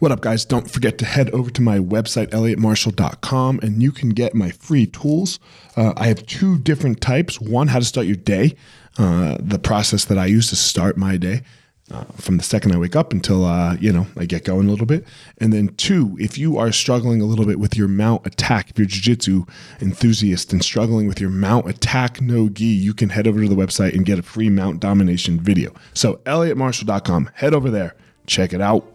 [0.00, 0.44] What up, guys?
[0.44, 4.86] Don't forget to head over to my website, elliottmarshall.com, and you can get my free
[4.86, 5.40] tools.
[5.74, 8.54] Uh, I have two different types one, how to start your day,
[8.96, 11.42] uh, the process that I use to start my day.
[11.90, 14.70] Uh, from the second I wake up until uh, you know I get going a
[14.70, 15.04] little bit,
[15.38, 18.78] and then two, if you are struggling a little bit with your mount attack, if
[18.78, 19.46] you're jiu-jitsu
[19.80, 23.56] enthusiast and struggling with your mount attack no gi, you can head over to the
[23.56, 25.74] website and get a free mount domination video.
[25.92, 27.96] So elliottmarshall.com, head over there,
[28.28, 28.94] check it out.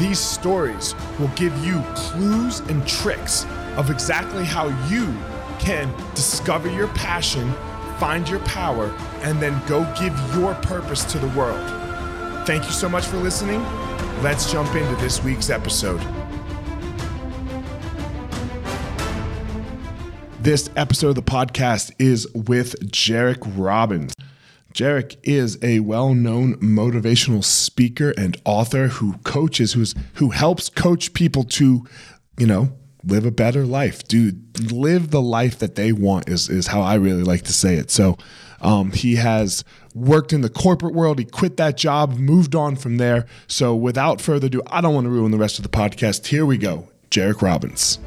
[0.00, 3.44] These stories will give you clues and tricks
[3.76, 5.14] of exactly how you
[5.58, 7.52] can discover your passion,
[7.98, 8.86] find your power,
[9.20, 11.60] and then go give your purpose to the world.
[12.46, 13.62] Thank you so much for listening.
[14.22, 16.00] Let's jump into this week's episode.
[20.40, 24.14] This episode of the podcast is with Jairek Robbins.
[24.74, 31.44] Jairek is a well-known motivational speaker and author who coaches, who's who helps coach people
[31.44, 31.86] to,
[32.38, 32.72] you know,
[33.04, 34.06] live a better life.
[34.06, 34.32] Do
[34.70, 37.90] live the life that they want is is how I really like to say it.
[37.90, 38.16] So
[38.60, 41.18] um, he has worked in the corporate world.
[41.18, 43.26] He quit that job, moved on from there.
[43.46, 46.26] So without further ado, I don't want to ruin the rest of the podcast.
[46.26, 46.88] Here we go.
[47.10, 47.98] Jairek Robbins.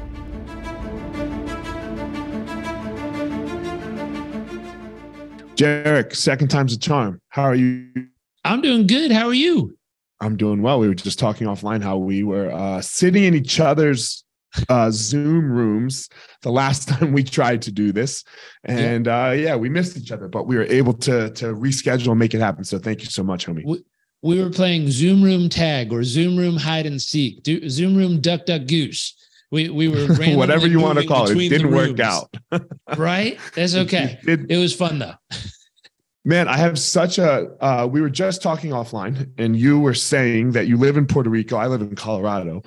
[5.56, 7.20] Jairek, second time's a charm.
[7.28, 7.88] How are you?
[8.44, 9.12] I'm doing good.
[9.12, 9.76] How are you?
[10.20, 10.80] I'm doing well.
[10.80, 14.24] We were just talking offline how we were uh, sitting in each other's
[14.68, 16.08] uh, Zoom rooms
[16.42, 18.24] the last time we tried to do this,
[18.64, 19.28] and yeah.
[19.28, 22.34] Uh, yeah, we missed each other, but we were able to to reschedule and make
[22.34, 22.64] it happen.
[22.64, 23.64] So thank you so much, homie.
[23.64, 23.84] We,
[24.22, 28.20] we were playing Zoom room tag or Zoom room hide and seek, do, Zoom room
[28.20, 29.14] duck duck goose.
[29.50, 31.36] We we were whatever you want to call it.
[31.36, 32.34] It didn't work out.
[32.96, 33.38] right?
[33.54, 34.18] That's okay.
[34.26, 35.14] It, it, was fun though.
[36.24, 37.50] Man, I have such a.
[37.60, 41.28] Uh, we were just talking offline, and you were saying that you live in Puerto
[41.28, 41.56] Rico.
[41.56, 42.62] I live in Colorado,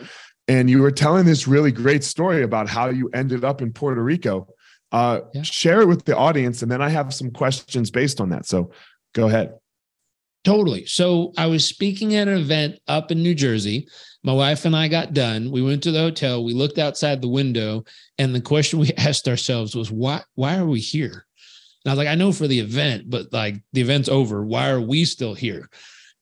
[0.48, 4.02] and you were telling this really great story about how you ended up in Puerto
[4.02, 4.48] Rico.
[4.92, 5.42] Uh, yeah.
[5.42, 8.46] Share it with the audience, and then I have some questions based on that.
[8.46, 8.72] So,
[9.14, 9.54] go ahead.
[10.48, 10.86] Totally.
[10.86, 13.86] So I was speaking at an event up in New Jersey.
[14.24, 15.52] My wife and I got done.
[15.52, 16.42] We went to the hotel.
[16.42, 17.84] We looked outside the window,
[18.18, 20.22] and the question we asked ourselves was, "Why?
[20.36, 21.26] Why are we here?"
[21.84, 24.46] And I was like, "I know for the event, but like the event's over.
[24.46, 25.70] Why are we still here?"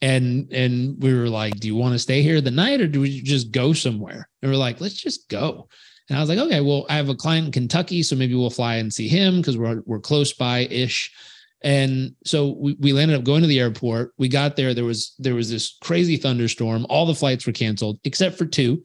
[0.01, 3.01] And and we were like, "Do you want to stay here the night, or do
[3.01, 5.69] we just go somewhere?" And we're like, "Let's just go."
[6.09, 8.49] And I was like, "Okay, well, I have a client in Kentucky, so maybe we'll
[8.49, 11.11] fly and see him because we're we're close by ish."
[11.65, 14.13] And so we, we landed up going to the airport.
[14.19, 14.75] We got there.
[14.75, 16.85] There was there was this crazy thunderstorm.
[16.89, 18.83] All the flights were canceled except for two.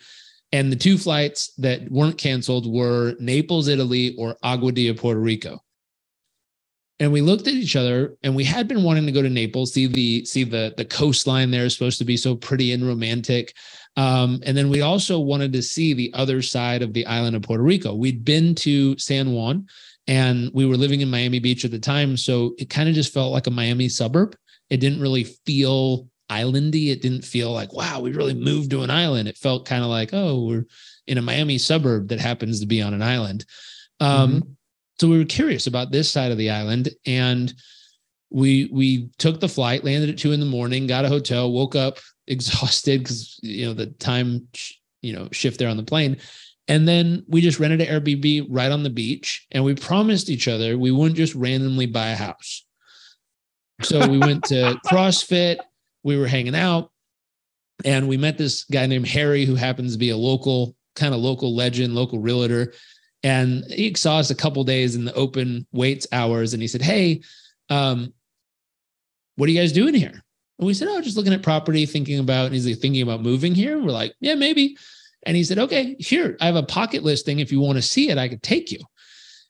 [0.51, 5.61] And the two flights that weren't canceled were Naples, Italy, or Aguadilla, Puerto Rico.
[6.99, 9.75] And we looked at each other and we had been wanting to go to Naples,
[9.75, 13.55] see the see the the coastline there is supposed to be so pretty and romantic.
[13.97, 17.43] Um, and then we also wanted to see the other side of the island of
[17.43, 17.95] Puerto Rico.
[17.95, 19.67] We'd been to San Juan
[20.11, 22.17] and we were living in Miami Beach at the time.
[22.17, 24.37] So it kind of just felt like a Miami suburb.
[24.69, 26.91] It didn't really feel islandy.
[26.91, 29.29] It didn't feel like, wow, we really moved to an island.
[29.29, 30.67] It felt kind of like, oh, we're
[31.07, 33.45] in a Miami suburb that happens to be on an island.
[34.01, 34.49] Um, mm-hmm.
[35.01, 36.89] So we were curious about this side of the island.
[37.07, 37.55] And
[38.31, 41.77] we we took the flight, landed at two in the morning, got a hotel, woke
[41.77, 44.49] up exhausted because you know the time
[45.03, 46.17] you know shift there on the plane
[46.71, 49.45] and then we just rented an Airbnb right on the beach.
[49.51, 52.65] And we promised each other we wouldn't just randomly buy a house.
[53.83, 55.57] So we went to CrossFit,
[56.05, 56.93] we were hanging out,
[57.85, 61.21] and we met this guy named Harry, who happens to be a local, kind of
[61.21, 62.73] local legend, local realtor.
[63.25, 66.55] And he saw us a couple days in the open weights hours.
[66.55, 67.23] And he said, Hey,
[67.69, 68.15] um,
[69.35, 70.23] what are you guys doing here?
[70.61, 73.23] And we said, Oh, just looking at property, thinking about, and he's like, thinking about
[73.23, 73.77] moving here.
[73.77, 74.77] And we're like, Yeah, maybe.
[75.25, 77.39] And he said, okay, here, I have a pocket listing.
[77.39, 78.81] If you want to see it, I could take you.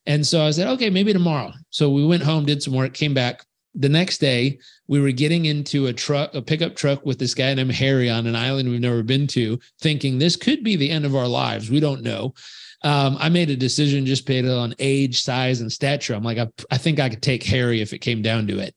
[0.07, 1.53] And so I said, okay, maybe tomorrow.
[1.71, 3.45] So we went home, did some work, came back.
[3.75, 4.59] The next day,
[4.89, 8.27] we were getting into a truck, a pickup truck with this guy named Harry on
[8.27, 11.71] an island we've never been to, thinking this could be the end of our lives.
[11.71, 12.35] We don't know.
[12.83, 16.15] Um, I made a decision just based on age, size, and stature.
[16.15, 18.75] I'm like, I, I think I could take Harry if it came down to it.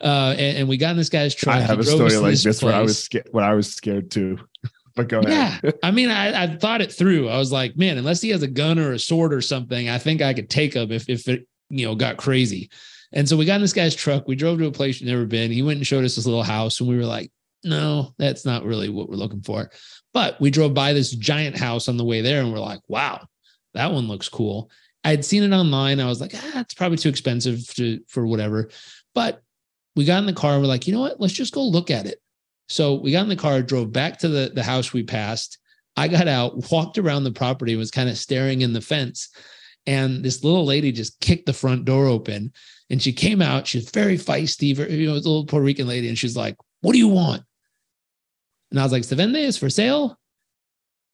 [0.00, 1.54] Uh, and, and, we got in this guy's truck.
[1.54, 2.62] I have a story like this place.
[2.62, 3.28] where I was scared.
[3.30, 4.38] When I was scared too.
[4.96, 5.60] But go ahead.
[5.62, 5.70] Yeah.
[5.82, 7.28] I mean, I, I thought it through.
[7.28, 9.98] I was like, man, unless he has a gun or a sword or something, I
[9.98, 12.70] think I could take him if, if it, you know, got crazy.
[13.12, 14.26] And so we got in this guy's truck.
[14.26, 15.50] We drove to a place we've never been.
[15.50, 17.30] He went and showed us this little house, and we were like,
[17.62, 19.70] no, that's not really what we're looking for.
[20.12, 23.26] But we drove by this giant house on the way there, and we're like, wow,
[23.74, 24.70] that one looks cool.
[25.04, 26.00] I had seen it online.
[26.00, 28.70] I was like, ah, it's probably too expensive to, for whatever.
[29.14, 29.42] But
[29.94, 31.20] we got in the car and we're like, you know what?
[31.20, 32.18] Let's just go look at it.
[32.68, 35.58] So we got in the car, drove back to the, the house we passed.
[35.96, 39.28] I got out, walked around the property, was kind of staring in the fence.
[39.86, 42.52] And this little lady just kicked the front door open
[42.90, 43.66] and she came out.
[43.66, 46.08] She's very feisty, very, you know, a little Puerto Rican lady.
[46.08, 47.42] And she's like, What do you want?
[48.70, 50.18] And I was like, Se vende is for sale?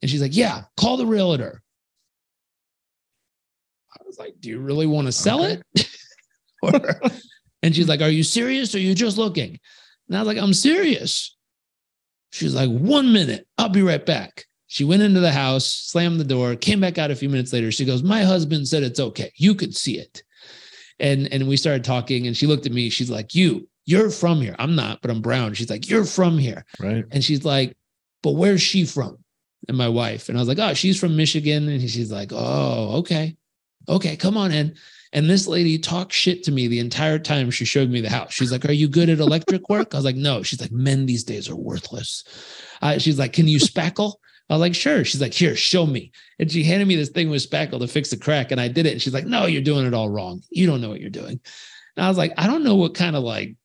[0.03, 1.63] And she's like, Yeah, call the realtor.
[3.93, 5.61] I was like, Do you really want to sell Okay.
[5.75, 5.89] it?
[6.63, 7.01] or,
[7.63, 9.59] and she's like, Are you serious or are you just looking?
[10.09, 11.37] And I was like, I'm serious.
[12.31, 14.47] She's like, One minute, I'll be right back.
[14.67, 17.73] She went into the house, slammed the door, came back out a few minutes later.
[17.73, 19.33] She goes, My husband said it's okay.
[19.37, 20.23] You could see it.
[21.01, 22.89] And, and we started talking, and she looked at me.
[22.91, 24.55] She's like, You, you're from here.
[24.59, 25.55] I'm not, but I'm brown.
[25.55, 26.65] She's like, You're from here.
[26.79, 27.05] Right.
[27.11, 27.77] And she's like,
[28.23, 29.19] But where's she from?
[29.69, 30.29] And my wife.
[30.29, 31.69] And I was like, Oh, she's from Michigan.
[31.69, 33.37] And she's like, Oh, okay.
[33.89, 34.77] Okay, come on in.
[35.13, 38.33] And this lady talked shit to me the entire time she showed me the house.
[38.33, 39.95] She's like, Are you good at electric work?
[39.95, 40.43] I was like, No.
[40.43, 42.25] She's like, Men these days are worthless.
[42.81, 44.15] Uh, she's like, Can you spackle?
[44.49, 45.05] I was like, Sure.
[45.05, 46.13] She's like, Here, show me.
[46.39, 48.53] And she handed me this thing with spackle to fix the crack.
[48.53, 48.93] And I did it.
[48.93, 50.43] And she's like, No, you're doing it all wrong.
[50.51, 51.41] You don't know what you're doing.
[51.97, 53.57] And I was like, I don't know what kind of like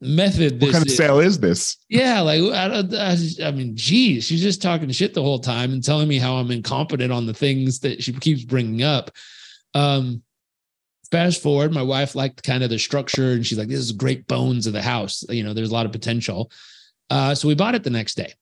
[0.00, 0.96] method What kind of is.
[0.96, 1.76] sale is this?
[1.88, 5.84] Yeah, like I, I, I mean, geez, she's just talking shit the whole time and
[5.84, 9.10] telling me how I'm incompetent on the things that she keeps bringing up.
[9.74, 10.22] Um,
[11.16, 14.26] fast forward, my wife liked kind of the structure, and she's like, "This is great
[14.26, 15.24] bones of the house.
[15.30, 16.50] You know, there's a lot of potential."
[17.08, 18.34] Uh, so we bought it the next day,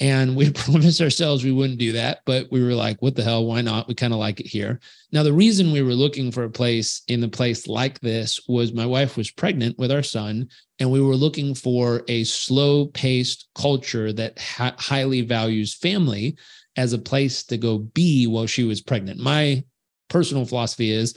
[0.00, 3.46] and we promised ourselves we wouldn't do that, but we were like, "What the hell?
[3.46, 3.86] Why not?
[3.86, 4.80] We kind of like it here."
[5.12, 8.72] Now, the reason we were looking for a place in a place like this was
[8.72, 10.48] my wife was pregnant with our son,
[10.80, 16.36] and we were looking for a slow paced culture that ha- highly values family
[16.74, 19.20] as a place to go be while she was pregnant.
[19.20, 19.62] My
[20.08, 21.14] personal philosophy is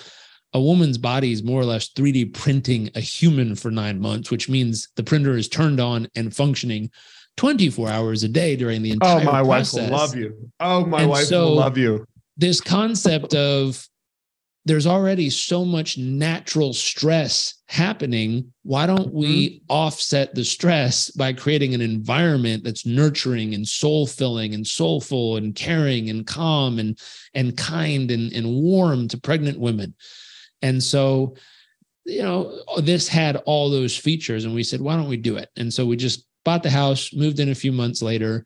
[0.53, 4.49] a woman's body is more or less 3D printing a human for nine months, which
[4.49, 6.91] means the printer is turned on and functioning
[7.37, 10.51] 24 hours a day during the entire Oh, entire my wife will love you.
[10.59, 12.05] Oh, my And wife so- will love you.
[12.37, 13.87] this concept of
[14.65, 18.53] there's already so much natural stress happening.
[18.63, 19.65] Why don't we mm-hmm.
[19.67, 25.53] offset the stress by creating an environment that's nurturing and soul filling and soulful and
[25.53, 26.97] caring and calm and
[27.33, 29.95] and kind and, and warm to pregnant women?
[30.63, 31.35] And so,
[32.05, 35.49] you know, this had all those features, and we said, why don't we do it?
[35.55, 38.45] And so we just bought the house, moved in a few months later,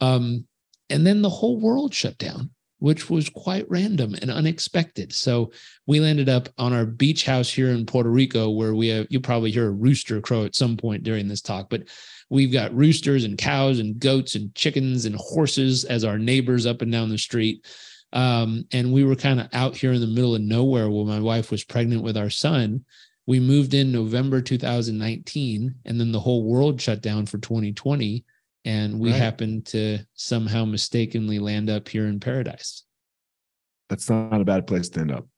[0.00, 0.46] um,
[0.88, 2.50] and then the whole world shut down
[2.84, 5.10] which was quite random and unexpected.
[5.10, 5.52] So
[5.86, 9.20] we landed up on our beach house here in Puerto Rico, where we have, you
[9.20, 11.84] probably hear a rooster crow at some point during this talk, but
[12.28, 16.82] we've got roosters and cows and goats and chickens and horses as our neighbors up
[16.82, 17.64] and down the street.
[18.14, 21.20] Um, and we were kind of out here in the middle of nowhere while my
[21.20, 22.84] wife was pregnant with our son.
[23.26, 28.24] We moved in November 2019, and then the whole world shut down for 2020
[28.64, 29.18] and we Right.
[29.18, 32.84] happened to somehow mistakenly land up here in paradise.
[33.88, 35.28] That's not a bad place to end up.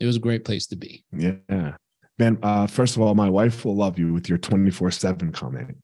[0.00, 1.04] It was a great place to be.
[1.16, 1.76] Yeah.
[2.18, 5.76] Man, uh, first of all, my wife will love you with your 24 7 comment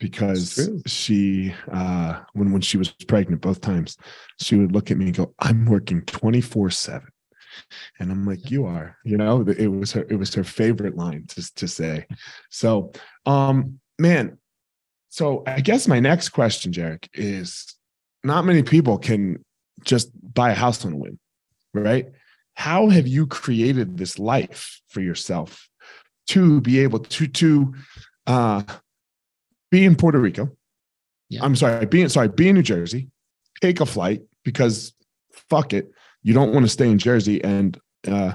[0.00, 3.96] because she, uh, when, when she was pregnant both times,
[4.40, 7.06] she would look at me and go, I'm working 24 7.
[7.98, 11.26] And I'm like, you are, you know, it was her, it was her favorite line
[11.28, 12.06] to, to say.
[12.48, 12.92] So,
[13.26, 14.38] um, man,
[15.10, 17.76] so I guess my next question, Jairek, is
[18.24, 19.44] not many people can
[19.84, 21.18] just buy a house on a whim,
[21.74, 22.06] right?
[22.54, 25.68] How have you created this life for yourself
[26.28, 27.74] to be able to to
[28.26, 28.62] uh,
[29.70, 30.50] be in Puerto Rico?
[31.28, 31.44] Yeah.
[31.44, 33.08] I'm sorry, be in sorry, be in New Jersey,
[33.60, 34.92] take a flight because
[35.48, 37.42] fuck it, you don't want to stay in Jersey.
[37.42, 38.34] And uh,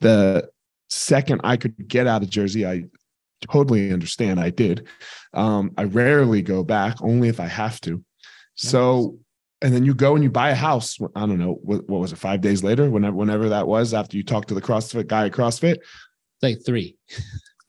[0.00, 0.50] the
[0.90, 2.84] second I could get out of Jersey, I
[3.50, 4.40] totally understand.
[4.40, 4.86] I did.
[5.34, 8.04] Um, I rarely go back, only if I have to.
[8.54, 9.18] So,
[9.60, 10.98] and then you go and you buy a house.
[11.14, 14.16] I don't know what, what was it, five days later, whenever whenever that was, after
[14.16, 15.78] you talked to the CrossFit guy at CrossFit.
[16.42, 16.96] Like three.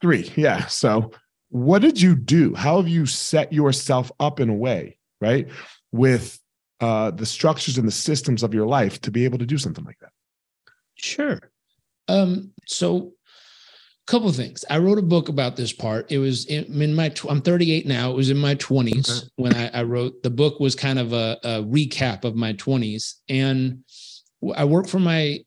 [0.00, 0.66] Three, yeah.
[0.66, 1.12] So,
[1.54, 2.52] what did you do?
[2.52, 5.48] How have you set yourself up in a way, right,
[5.92, 6.40] with
[6.80, 9.84] uh, the structures and the systems of your life to be able to do something
[9.84, 10.10] like that?
[10.96, 11.38] Sure.
[12.08, 13.12] Um, so
[14.08, 14.64] a couple of things.
[14.68, 16.10] I wrote a book about this part.
[16.10, 18.10] It was in, in my, tw- I'm 38 now.
[18.10, 19.28] It was in my 20s okay.
[19.36, 23.14] when I, I, wrote the book was kind of a, a recap of my 20s.
[23.28, 23.84] And
[24.56, 25.38] I worked for my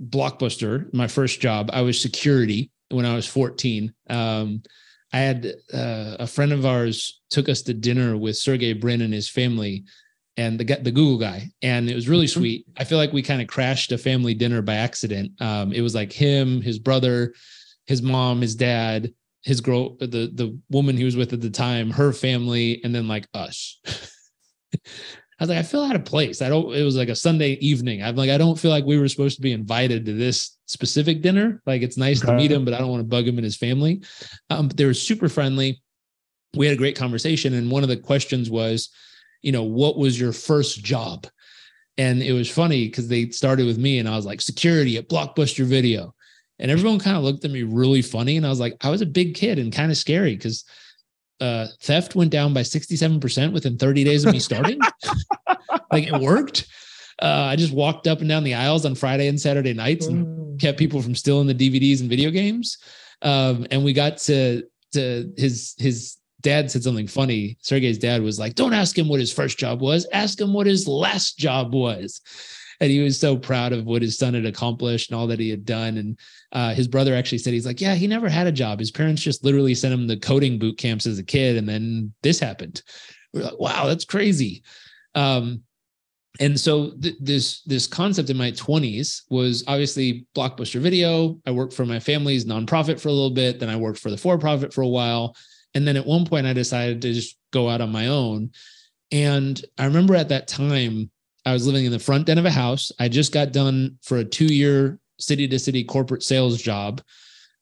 [0.00, 1.70] Blockbuster, my first job.
[1.72, 3.92] I was security when I was 14.
[4.08, 4.62] Um,
[5.12, 9.12] I had uh, a friend of ours took us to dinner with Sergey Brin and
[9.12, 9.84] his family
[10.36, 12.40] and the the Google guy, and it was really mm-hmm.
[12.40, 12.66] sweet.
[12.76, 15.32] I feel like we kind of crashed a family dinner by accident.
[15.40, 17.34] Um, it was like him, his brother,
[17.86, 19.12] his mom, his dad,
[19.42, 23.08] his girl, the the woman he was with at the time, her family, and then
[23.08, 23.80] like us.
[25.40, 26.42] I was like, I feel out of place.
[26.42, 26.74] I don't.
[26.74, 28.02] It was like a Sunday evening.
[28.02, 31.22] I'm like, I don't feel like we were supposed to be invited to this specific
[31.22, 31.62] dinner.
[31.64, 32.30] Like, it's nice okay.
[32.30, 34.02] to meet him, but I don't want to bug him and his family.
[34.50, 35.80] Um, but they were super friendly.
[36.54, 38.90] We had a great conversation, and one of the questions was,
[39.40, 41.26] you know, what was your first job?
[41.96, 45.08] And it was funny because they started with me, and I was like, security at
[45.08, 46.14] Blockbuster Video,
[46.58, 49.00] and everyone kind of looked at me really funny, and I was like, I was
[49.00, 50.66] a big kid and kind of scary because
[51.40, 54.78] uh, theft went down by 67% within 30 days of me starting.
[55.92, 56.66] like it worked.
[57.20, 60.26] Uh, I just walked up and down the aisles on Friday and Saturday nights and
[60.26, 60.60] mm.
[60.60, 62.78] kept people from stealing the DVDs and video games.
[63.22, 67.58] Um, and we got to to his his dad said something funny.
[67.60, 70.06] Sergey's dad was like, "Don't ask him what his first job was.
[70.12, 72.22] Ask him what his last job was."
[72.80, 75.50] And he was so proud of what his son had accomplished and all that he
[75.50, 75.98] had done.
[75.98, 76.18] And
[76.52, 78.78] uh, his brother actually said he's like, yeah, he never had a job.
[78.78, 82.12] His parents just literally sent him the coding boot camps as a kid, and then
[82.22, 82.82] this happened.
[83.32, 84.62] We're like, wow, that's crazy.
[85.14, 85.62] Um,
[86.38, 91.72] and so th- this this concept in my 20s was obviously blockbuster video i worked
[91.72, 94.72] for my family's nonprofit for a little bit then i worked for the for profit
[94.72, 95.34] for a while
[95.74, 98.50] and then at one point i decided to just go out on my own
[99.10, 101.10] and i remember at that time
[101.44, 102.92] I was living in the front den of a house.
[102.98, 107.02] I just got done for a two year city to city corporate sales job.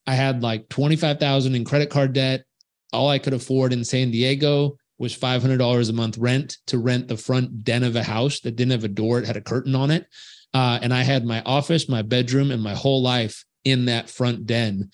[0.06, 2.44] I had like 25,000 in credit card debt.
[2.92, 7.16] All I could afford in San Diego was $500 a month rent to rent the
[7.16, 9.18] front den of a house that didn't have a door.
[9.18, 10.06] It had a curtain on it.
[10.54, 14.46] Uh, and I had my office, my bedroom, and my whole life in that front
[14.46, 14.90] den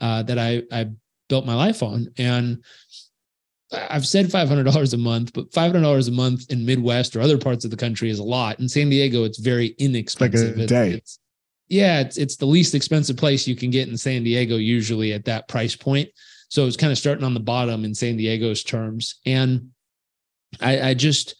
[0.00, 0.90] uh, that I, I
[1.28, 2.08] built my life on.
[2.18, 2.64] And
[3.72, 7.70] I've said $500 a month, but $500 a month in Midwest or other parts of
[7.70, 8.58] the country is a lot.
[8.58, 10.56] In San Diego, it's very inexpensive.
[10.56, 10.90] Like a day.
[10.94, 11.18] It's,
[11.68, 15.24] yeah, it's it's the least expensive place you can get in San Diego usually at
[15.26, 16.08] that price point.
[16.48, 19.20] So it's kind of starting on the bottom in San Diego's terms.
[19.24, 19.70] And
[20.60, 21.36] I, I just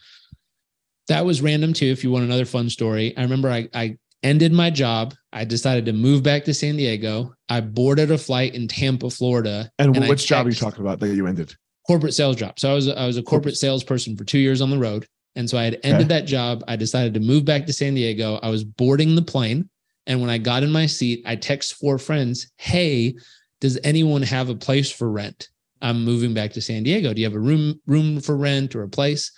[1.08, 1.86] that was random too.
[1.86, 5.14] If you want another fun story, I remember I, I ended my job.
[5.32, 7.34] I decided to move back to San Diego.
[7.48, 9.72] I boarded a flight in Tampa, Florida.
[9.80, 11.56] And, and which job are you talking about that you ended?
[11.90, 12.56] Corporate sales job.
[12.56, 15.50] So I was I was a corporate salesperson for two years on the road, and
[15.50, 16.20] so I had ended okay.
[16.20, 16.62] that job.
[16.68, 18.38] I decided to move back to San Diego.
[18.44, 19.68] I was boarding the plane,
[20.06, 23.16] and when I got in my seat, I text four friends, "Hey,
[23.60, 25.48] does anyone have a place for rent?
[25.82, 27.12] I'm moving back to San Diego.
[27.12, 29.32] Do you have a room room for rent or a place?"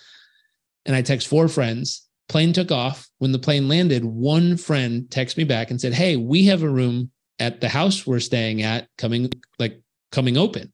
[0.85, 2.07] And I text four friends.
[2.29, 3.09] Plane took off.
[3.17, 6.69] When the plane landed, one friend texted me back and said, "Hey, we have a
[6.69, 9.81] room at the house we're staying at coming like
[10.11, 10.71] coming open."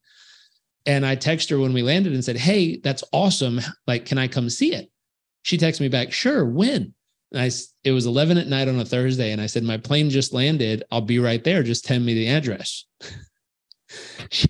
[0.87, 3.61] And I texted her when we landed and said, Hey, that's awesome.
[3.87, 4.90] Like, can I come see it?
[5.42, 6.94] She texted me back, Sure, when?
[7.32, 7.50] And I,
[7.85, 9.32] it was 11 at night on a Thursday.
[9.32, 10.85] And I said, My plane just landed.
[10.90, 11.62] I'll be right there.
[11.62, 12.85] Just send me the address.
[14.30, 14.49] she,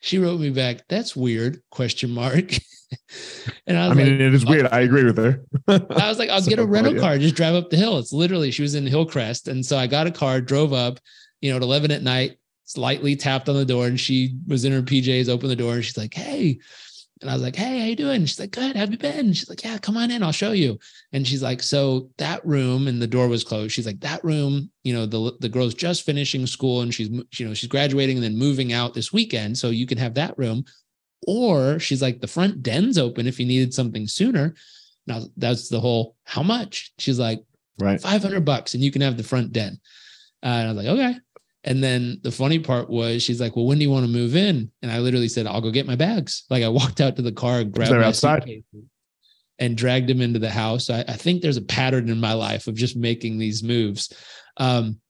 [0.00, 2.52] she wrote me back, That's weird, question mark.
[3.66, 4.68] and I, I mean, like, it is weird.
[4.68, 5.44] I agree with her.
[5.68, 7.00] I was like, I'll so, get a rental yeah.
[7.00, 7.98] car, just drive up the hill.
[7.98, 9.48] It's literally, she was in Hillcrest.
[9.48, 10.98] And so I got a car, drove up,
[11.40, 14.72] you know, at 11 at night, slightly tapped on the door and she was in
[14.72, 16.58] her PJs, opened the door and she's like, Hey.
[17.22, 18.26] And I was like, Hey, how you doing?
[18.26, 18.76] She's like, Good.
[18.76, 19.32] Have you been?
[19.32, 20.22] She's like, Yeah, come on in.
[20.22, 20.78] I'll show you.
[21.12, 23.72] And she's like, So that room and the door was closed.
[23.72, 27.46] She's like, That room, you know, the, the girl's just finishing school and she's, you
[27.46, 29.56] know, she's graduating and then moving out this weekend.
[29.56, 30.64] So you can have that room.
[31.26, 34.54] Or she's like, The front den's open if you needed something sooner.
[35.06, 36.92] Now that's the whole how much?
[36.98, 37.42] She's like,
[37.78, 38.00] Right.
[38.00, 39.78] 500 bucks and you can have the front den.
[40.42, 41.18] Uh, and I was like, Okay.
[41.66, 44.36] And then the funny part was she's like, Well, when do you want to move
[44.36, 44.70] in?
[44.82, 46.44] And I literally said, I'll go get my bags.
[46.48, 48.62] Like I walked out to the car, grabbed my outside
[49.58, 50.90] and dragged him into the house.
[50.90, 54.12] I, I, think there's a pattern in my life of just making these moves.
[54.58, 55.00] Um,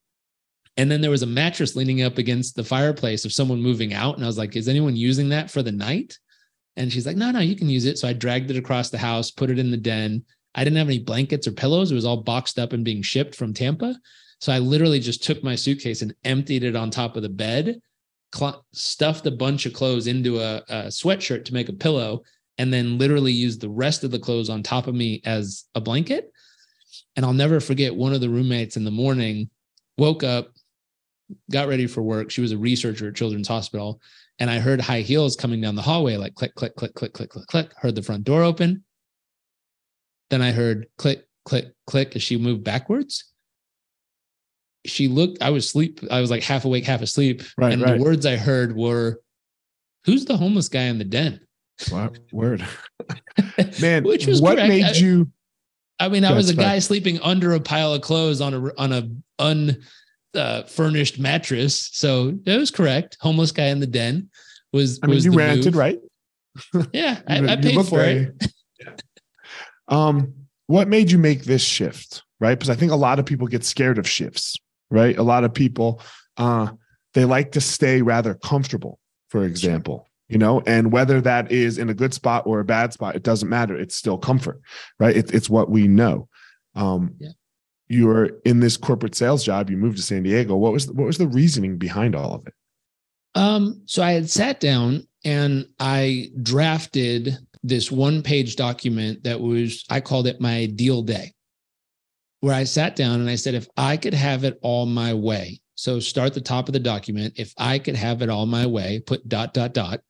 [0.76, 4.14] and then there was a mattress leaning up against the fireplace of someone moving out.
[4.14, 6.18] And I was like, Is anyone using that for the night?
[6.76, 7.98] And she's like, No, no, you can use it.
[7.98, 10.25] So I dragged it across the house, put it in the den.
[10.54, 11.92] I didn't have any blankets or pillows.
[11.92, 13.94] It was all boxed up and being shipped from Tampa.
[14.40, 17.81] So I literally just took my suitcase and emptied it on top of the bed,
[18.35, 22.23] cl- stuffed a bunch of clothes into a, a sweatshirt to make a pillow,
[22.59, 25.81] and then literally used the rest of the clothes on top of me as a
[25.81, 26.31] blanket.
[27.16, 29.50] And I'll never forget one of the roommates in the morning
[29.99, 30.49] woke up,
[31.50, 32.31] got ready for work.
[32.31, 34.00] She was a researcher at Children's Hospital.
[34.38, 37.31] And I heard high heels coming down the hallway, like click, click, click, click, click,
[37.31, 37.73] click, click.
[37.76, 38.85] Heard the front door open.
[40.28, 43.33] Then I heard click, click, click as she moved backwards.
[44.87, 46.00] She looked, I was asleep.
[46.11, 47.43] I was like half awake, half asleep.
[47.59, 47.97] Right, and right.
[47.99, 49.21] the words I heard were,
[50.05, 51.40] Who's the homeless guy in the den?
[51.90, 52.64] Wow, word.
[53.81, 54.69] Man, Which was what correct.
[54.69, 55.31] made I- you
[55.99, 56.73] I mean, I was a That's right.
[56.75, 59.78] guy sleeping under a pile of clothes on a on a un
[60.35, 61.88] uh, furnished mattress.
[61.95, 63.16] So that was correct.
[63.21, 64.28] Homeless guy in the den
[64.75, 65.00] was.
[65.02, 65.76] I mean was you the rented, move.
[65.76, 65.99] right?
[66.93, 68.33] Yeah, I, I paid for it.
[68.33, 68.33] very-
[69.88, 70.35] Um,
[70.66, 72.55] what made you make this shift, right?
[72.59, 74.57] Because I think a lot of people get scared of shifts,
[74.90, 75.16] right?
[75.16, 76.00] A lot of people
[76.37, 76.69] uh
[77.14, 78.99] they like to stay rather comfortable,
[79.31, 82.93] for example, you know, and whether that is in a good spot or a bad
[82.93, 83.75] spot, it doesn't matter.
[83.76, 84.61] It's still comfort,
[84.99, 85.16] right?
[85.16, 86.28] It, it's what we know.
[86.75, 87.31] Um Yeah.
[87.88, 90.57] you're in this corporate sales job, you moved to San Diego.
[90.57, 92.55] What was what was the reasoning behind all of it?
[93.35, 99.85] Um, so I had sat down and I drafted this one page document that was,
[99.90, 101.35] I called it my deal day,
[102.47, 105.61] where I sat down and I said, if I could have it all my way,
[105.75, 109.03] so start the top of the document, if I could have it all my way,
[109.05, 110.03] put dot, dot, dot.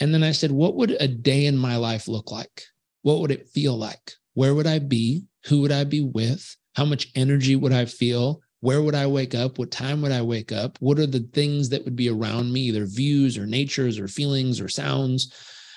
[0.00, 2.64] And then I said, what would a day in my life look like?
[3.02, 4.14] What would it feel like?
[4.32, 5.26] Where would I be?
[5.44, 6.56] Who would I be with?
[6.74, 8.40] How much energy would I feel?
[8.58, 9.56] Where would I wake up?
[9.56, 10.76] What time would I wake up?
[10.80, 14.60] What are the things that would be around me, either views or natures or feelings
[14.60, 15.32] or sounds?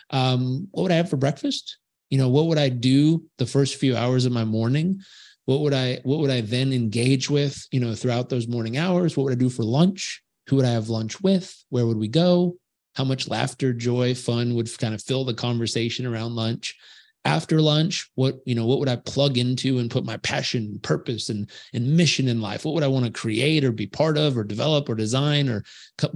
[0.09, 1.77] Um, what would I have for breakfast?
[2.09, 5.01] You know, what would I do the first few hours of my morning?
[5.47, 9.15] What would I what would I then engage with, you know, throughout those morning hours?
[9.15, 10.21] What would I do for lunch?
[10.47, 11.63] Who would I have lunch with?
[11.69, 12.57] Where would we go?
[12.95, 16.75] How much laughter, joy, fun would kind of fill the conversation around lunch?
[17.23, 21.29] After lunch, what, you know, what would I plug into and put my passion, purpose,
[21.29, 22.65] and and mission in life?
[22.65, 25.63] What would I want to create or be part of or develop or design or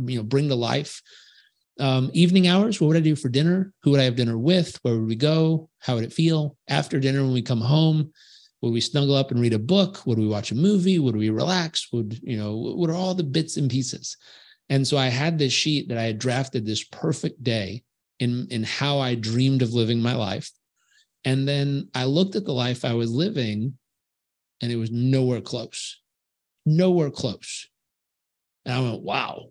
[0.05, 1.01] you know bring to life?
[1.79, 3.71] Um, evening hours, what would I do for dinner?
[3.83, 4.77] Who would I have dinner with?
[4.81, 5.69] Where would we go?
[5.79, 6.57] How would it feel?
[6.67, 8.11] After dinner, when we come home,
[8.61, 10.05] would we snuggle up and read a book?
[10.05, 10.99] Would we watch a movie?
[10.99, 11.91] Would we relax?
[11.91, 12.55] Would you know?
[12.55, 14.17] What are all the bits and pieces?
[14.69, 17.83] And so I had this sheet that I had drafted this perfect day
[18.19, 20.51] in in how I dreamed of living my life.
[21.25, 23.77] And then I looked at the life I was living
[24.61, 25.99] and it was nowhere close.
[26.65, 27.67] Nowhere close.
[28.65, 29.49] And I went, wow.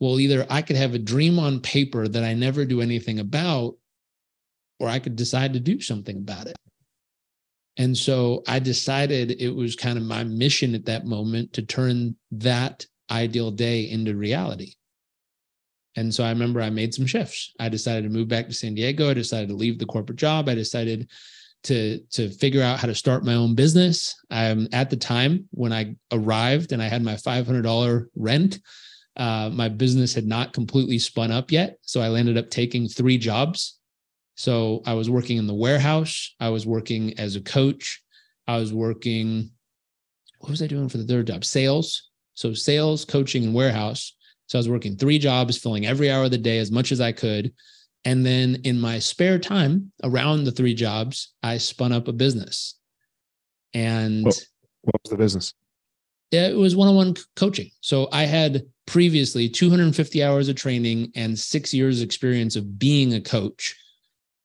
[0.00, 3.76] Well, either I could have a dream on paper that I never do anything about,
[4.78, 6.56] or I could decide to do something about it.
[7.78, 12.16] And so I decided it was kind of my mission at that moment to turn
[12.32, 14.74] that ideal day into reality.
[15.96, 17.54] And so I remember I made some shifts.
[17.58, 19.10] I decided to move back to San Diego.
[19.10, 20.48] I decided to leave the corporate job.
[20.48, 21.08] I decided
[21.64, 24.14] to to figure out how to start my own business.
[24.30, 28.60] Um, at the time when I arrived and I had my five hundred dollar rent,
[29.16, 31.78] uh, my business had not completely spun up yet.
[31.82, 33.77] So I ended up taking three jobs.
[34.38, 36.32] So I was working in the warehouse.
[36.38, 38.00] I was working as a coach.
[38.46, 39.50] I was working.
[40.38, 41.44] What was I doing for the third job?
[41.44, 42.08] Sales.
[42.34, 44.14] So sales, coaching, and warehouse.
[44.46, 47.00] So I was working three jobs, filling every hour of the day as much as
[47.00, 47.52] I could.
[48.04, 52.78] And then in my spare time around the three jobs, I spun up a business.
[53.74, 54.34] And Well-
[54.82, 55.52] What was the business?
[56.30, 57.72] Yeah, it was one-on-one coaching.
[57.80, 63.20] So I had previously 250 hours of training and six years experience of being a
[63.20, 63.74] coach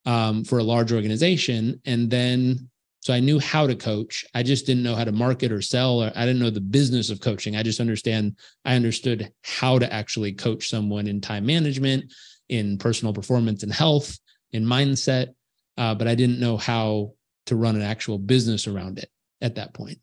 [0.06, 1.82] um, for a large organization.
[1.86, 4.26] And then, so I knew how to coach.
[4.34, 7.10] I just didn't know how to market or sell, or I didn't know the business
[7.10, 7.56] of coaching.
[7.56, 12.13] I just understand, I understood how to actually coach someone in time management,
[12.50, 14.18] in personal performance and health,
[14.52, 15.34] in mindset.
[15.78, 17.13] Uh, but I didn't know how
[17.48, 19.10] to run an actual business around it
[19.42, 20.00] at that point.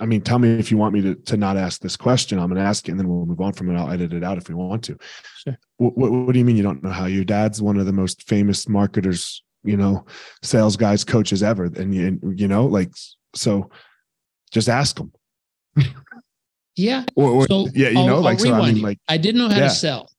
[0.00, 2.38] I mean, tell me if you want me to, to not ask this question.
[2.38, 3.78] I'm going to ask it and then we'll move on from it.
[3.78, 4.96] I'll edit it out if we want to.
[5.44, 5.58] Sure.
[5.76, 7.06] What, what, what do you mean you don't know how?
[7.06, 10.06] Your dad's one of the most famous marketers, you know,
[10.42, 11.64] sales guys, coaches ever.
[11.64, 12.90] And you, you know, like,
[13.34, 13.70] so
[14.50, 15.12] just ask him.
[16.76, 17.04] Yeah.
[17.14, 19.40] Or, or So yeah, you I'll- know, I'll like, so I mean, like, I didn't
[19.40, 19.68] know how Yeah.
[19.68, 20.10] to sell.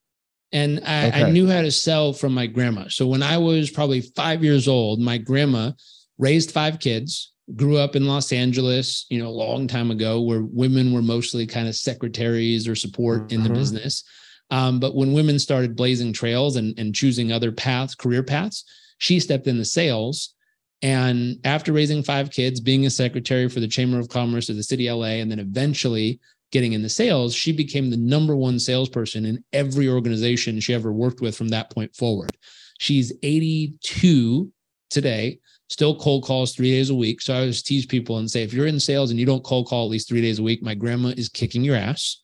[0.51, 2.87] And I, I knew how to sell from my grandma.
[2.89, 5.71] So when I was probably five years old, my grandma
[6.17, 10.41] raised five kids, grew up in Los Angeles, you know, a long time ago, where
[10.43, 13.55] women were mostly kind of secretaries or support in the Mhm.
[13.55, 14.03] business.
[14.49, 18.65] Um, but when women started blazing trails and, and choosing other paths, career paths,
[18.97, 20.33] she stepped into sales.
[20.81, 24.63] And after raising five kids, being a secretary for the Chamber of Commerce of the
[24.63, 26.19] city of LA, and then eventually
[26.51, 31.21] getting into sales, she became the number one salesperson in every organization she ever worked
[31.21, 32.35] with from that point forward.
[32.79, 34.51] She's 82
[34.89, 35.39] today.
[35.71, 37.21] Still cold calls three days a week.
[37.21, 39.67] So I always tease people and say, if you're in sales and you don't cold
[39.67, 42.21] call at least three days a week, my grandma is kicking your ass.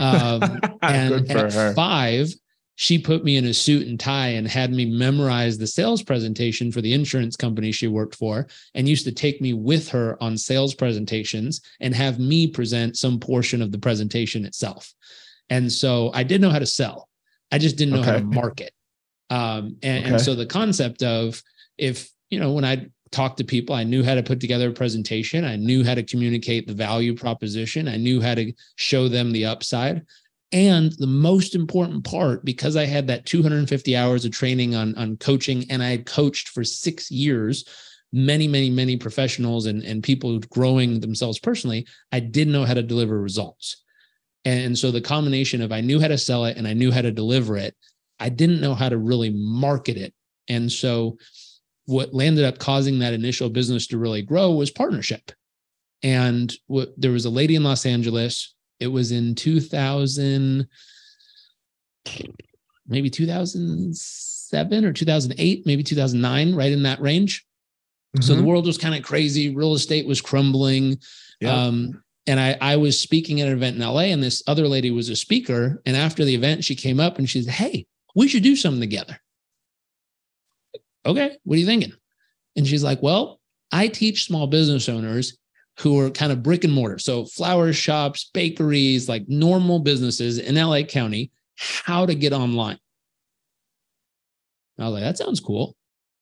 [0.00, 1.74] Um, and at her.
[1.74, 2.32] five,
[2.76, 6.72] she put me in a suit and tie and had me memorize the sales presentation
[6.72, 10.38] for the insurance company she worked for and used to take me with her on
[10.38, 14.94] sales presentations and have me present some portion of the presentation itself.
[15.50, 17.08] And so I did know how to sell.
[17.50, 18.10] I just didn't know okay.
[18.12, 18.72] how to market.
[19.28, 20.14] Um, and, okay.
[20.14, 21.42] and so the concept of
[21.76, 24.72] if, you know, when I talked to people, I knew how to put together a
[24.72, 29.32] presentation, I knew how to communicate the value proposition, I knew how to show them
[29.32, 30.04] the upside.
[30.50, 35.18] And the most important part, because I had that 250 hours of training on, on
[35.18, 37.66] coaching and I had coached for six years,
[38.12, 42.82] many, many, many professionals and, and people growing themselves personally, I did know how to
[42.82, 43.84] deliver results.
[44.46, 47.02] And so the combination of I knew how to sell it and I knew how
[47.02, 47.76] to deliver it,
[48.18, 50.14] I didn't know how to really market it.
[50.48, 51.18] And so
[51.88, 55.32] what landed up causing that initial business to really grow was partnership.
[56.02, 58.54] And what, there was a lady in Los Angeles.
[58.78, 60.68] It was in 2000,
[62.86, 67.46] maybe 2007 or 2008, maybe 2009, right in that range.
[68.14, 68.22] Mm-hmm.
[68.22, 68.48] So the mm-hmm.
[68.48, 69.56] world was kind of crazy.
[69.56, 70.98] Real estate was crumbling.
[71.40, 71.54] Yeah.
[71.54, 74.90] Um, and I, I was speaking at an event in LA, and this other lady
[74.90, 75.80] was a speaker.
[75.86, 78.80] And after the event, she came up and she said, Hey, we should do something
[78.80, 79.18] together.
[81.06, 81.92] Okay, what are you thinking?
[82.56, 83.40] And she's like, Well,
[83.72, 85.38] I teach small business owners
[85.78, 86.98] who are kind of brick and mortar.
[86.98, 92.78] So flower shops, bakeries, like normal businesses in LA County, how to get online.
[94.78, 95.76] I was like, that sounds cool.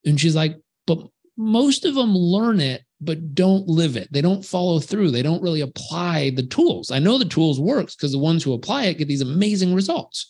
[0.05, 0.99] And she's like, but
[1.37, 4.11] most of them learn it but don't live it.
[4.11, 5.11] They don't follow through.
[5.11, 6.91] They don't really apply the tools.
[6.91, 10.27] I know the tools works because the ones who apply it get these amazing results.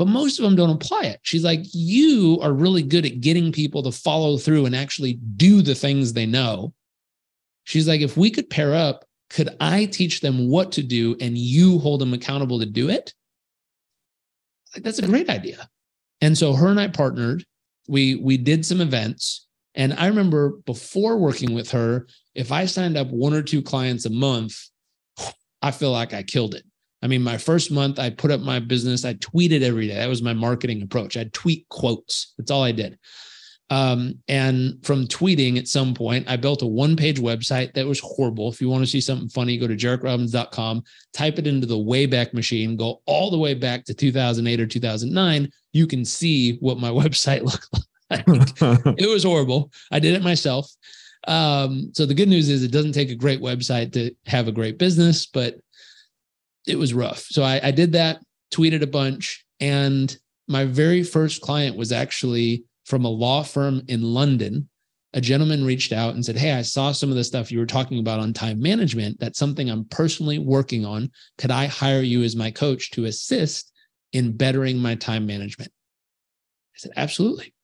[0.00, 1.20] But most of them don't apply it.
[1.24, 5.60] She's like, you are really good at getting people to follow through and actually do
[5.60, 6.72] the things they know.
[7.64, 11.36] She's like, if we could pair up, could I teach them what to do and
[11.36, 13.12] you hold them accountable to do it?
[14.74, 15.68] Like, that's a great idea.
[16.22, 17.44] And so her and I partnered.
[17.86, 22.96] We we did some events and I remember before working with her, if I signed
[22.96, 24.58] up one or two clients a month,
[25.60, 26.64] I feel like I killed it.
[27.02, 29.04] I mean, my first month, I put up my business.
[29.04, 29.94] I tweeted every day.
[29.94, 31.16] That was my marketing approach.
[31.16, 32.34] I'd tweet quotes.
[32.36, 32.98] That's all I did.
[33.70, 38.00] Um, and from tweeting at some point, I built a one page website that was
[38.00, 38.48] horrible.
[38.48, 40.82] If you want to see something funny, go to jairekrobbins.com,
[41.14, 45.50] type it into the Wayback Machine, go all the way back to 2008 or 2009.
[45.72, 47.84] You can see what my website looked like
[48.98, 49.70] it was horrible.
[49.92, 50.68] I did it myself.
[51.28, 54.52] Um, so the good news is it doesn't take a great website to have a
[54.52, 55.56] great business, but
[56.66, 57.20] it was rough.
[57.30, 58.20] So I, I did that,
[58.52, 60.16] tweeted a bunch, and
[60.48, 64.68] my very first client was actually from a law firm in London.
[65.12, 67.66] A gentleman reached out and said, Hey, I saw some of the stuff you were
[67.66, 69.18] talking about on time management.
[69.18, 71.10] That's something I'm personally working on.
[71.38, 73.72] Could I hire you as my coach to assist
[74.12, 75.70] in bettering my time management?
[75.70, 77.54] I said, Absolutely.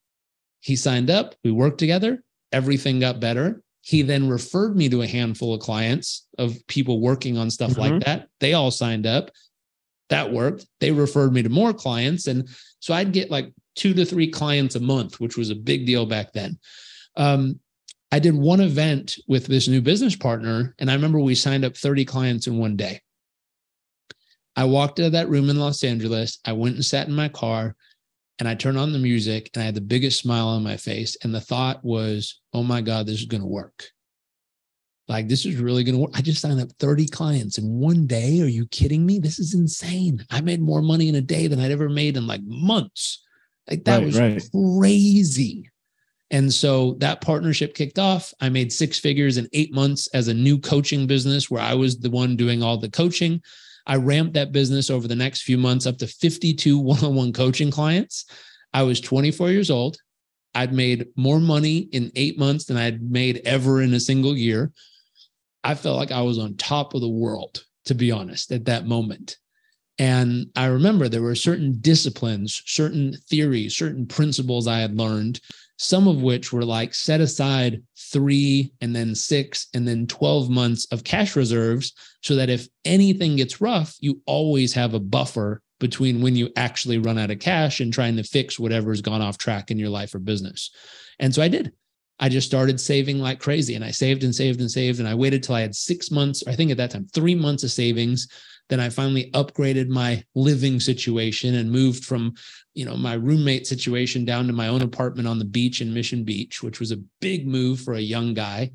[0.60, 3.62] He signed up, we worked together, everything got better.
[3.86, 7.80] He then referred me to a handful of clients of people working on stuff mm-hmm.
[7.80, 8.26] like that.
[8.40, 9.30] They all signed up.
[10.08, 10.66] That worked.
[10.80, 12.26] They referred me to more clients.
[12.26, 12.48] And
[12.80, 16.04] so I'd get like two to three clients a month, which was a big deal
[16.04, 16.58] back then.
[17.16, 17.60] Um,
[18.10, 21.76] I did one event with this new business partner, and I remember we signed up
[21.76, 23.02] 30 clients in one day.
[24.56, 26.40] I walked out of that room in Los Angeles.
[26.44, 27.76] I went and sat in my car
[28.38, 31.16] and I turned on the music and I had the biggest smile on my face.
[31.22, 33.90] And the thought was, oh my God, this is going to work.
[35.08, 36.10] Like, this is really going to work.
[36.14, 38.42] I just signed up 30 clients in one day.
[38.42, 39.18] Are you kidding me?
[39.20, 40.24] This is insane.
[40.30, 43.24] I made more money in a day than I'd ever made in like months.
[43.70, 44.42] Like, that right, was right.
[44.52, 45.70] crazy.
[46.30, 48.34] And so that partnership kicked off.
[48.40, 51.98] I made six figures in eight months as a new coaching business where I was
[51.98, 53.40] the one doing all the coaching.
[53.86, 57.32] I ramped that business over the next few months up to 52 one on one
[57.32, 58.26] coaching clients.
[58.72, 59.96] I was 24 years old.
[60.54, 64.72] I'd made more money in eight months than I'd made ever in a single year.
[65.62, 68.86] I felt like I was on top of the world, to be honest, at that
[68.86, 69.36] moment.
[69.98, 75.40] And I remember there were certain disciplines, certain theories, certain principles I had learned
[75.78, 80.86] some of which were like set aside three and then six and then 12 months
[80.86, 86.22] of cash reserves so that if anything gets rough, you always have a buffer between
[86.22, 89.70] when you actually run out of cash and trying to fix whatever's gone off track
[89.70, 90.70] in your life or business.
[91.18, 91.72] And so I did.
[92.18, 95.00] I just started saving like crazy and I saved and saved and saved.
[95.00, 97.62] And I waited till I had six months, I think at that time, three months
[97.62, 98.28] of savings.
[98.68, 102.34] Then I finally upgraded my living situation and moved from,
[102.76, 106.24] you know, my roommate situation down to my own apartment on the beach in Mission
[106.24, 108.70] Beach, which was a big move for a young guy.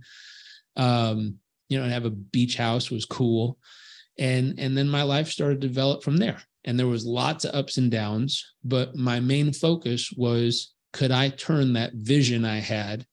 [0.75, 1.35] Um,
[1.69, 3.59] you know, to have a beach house was cool.
[4.17, 6.41] And and then my life started to develop from there.
[6.65, 11.29] And there was lots of ups and downs, but my main focus was could I
[11.29, 13.05] turn that vision I had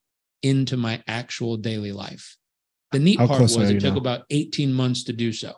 [0.42, 2.36] into my actual daily life?
[2.92, 4.00] The neat How part was it took now?
[4.00, 5.52] about 18 months to do so.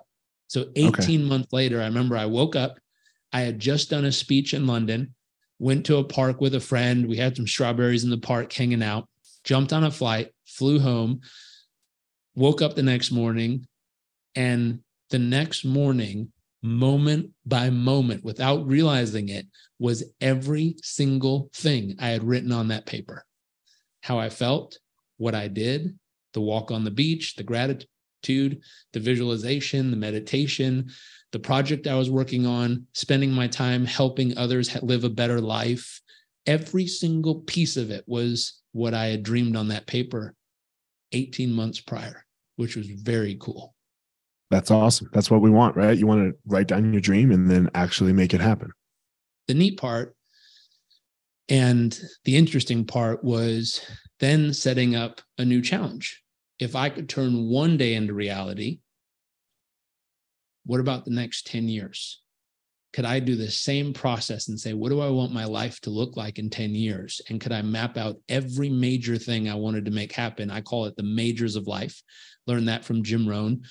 [0.48, 2.80] So 18 months later, I remember I woke up.
[3.32, 5.14] I had just done a speech in London,
[5.60, 7.06] went to a park with a friend.
[7.06, 9.06] We had some strawberries in the park hanging out,
[9.44, 11.20] jumped on a flight, flew home,
[12.34, 13.66] woke up the next morning.
[14.34, 19.46] And the next morning, moment by moment, without realizing it,
[19.78, 23.24] was every single thing I had written on that paper
[24.02, 24.78] how I felt,
[25.18, 25.98] what I did,
[26.32, 28.62] the walk on the beach, the gratitude,
[28.94, 30.90] the visualization, the meditation,
[31.32, 36.00] the project I was working on, spending my time helping others live a better life.
[36.46, 40.34] Every single piece of it was what I had dreamed on that paper
[41.12, 42.24] 18 months prior,
[42.56, 43.74] which was very cool.
[44.50, 45.08] That's awesome.
[45.12, 45.96] That's what we want, right?
[45.96, 48.70] You want to write down your dream and then actually make it happen.
[49.46, 50.14] the neat part
[51.48, 53.80] and the interesting part was
[54.20, 56.22] then setting up a new challenge.
[56.60, 58.78] If I could turn one day into reality,
[60.70, 62.22] what about the next 10 years?
[62.92, 65.90] Could I do the same process and say, what do I want my life to
[65.90, 67.20] look like in 10 years?
[67.28, 70.48] And could I map out every major thing I wanted to make happen?
[70.48, 72.00] I call it the majors of life.
[72.46, 73.62] Learned that from Jim Rohn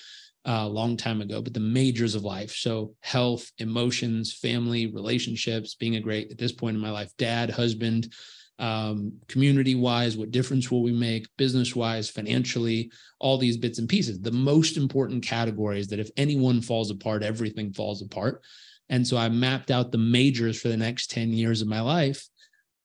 [0.46, 2.52] uh, a long time ago, but the majors of life.
[2.52, 7.50] So health, emotions, family, relationships, being a great, at this point in my life, dad,
[7.50, 8.12] husband,
[8.60, 13.88] um, community wise, what difference will we make, business wise, financially, all these bits and
[13.88, 14.20] pieces.
[14.20, 18.44] The most important category is that if anyone falls apart, everything falls apart.
[18.90, 22.28] And so I mapped out the majors for the next 10 years of my life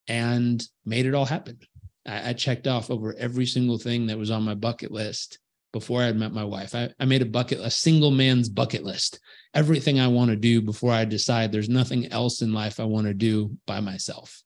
[0.07, 1.59] and made it all happen.
[2.07, 5.41] I, I checked off over every single thing that was on my bucket list
[5.73, 6.77] before I had met my wife.
[6.77, 9.19] I, I made a bucket, a single man's bucket list,
[9.55, 13.09] everything I want to do before I decide there's nothing else in life I want
[13.09, 14.44] to do by myself.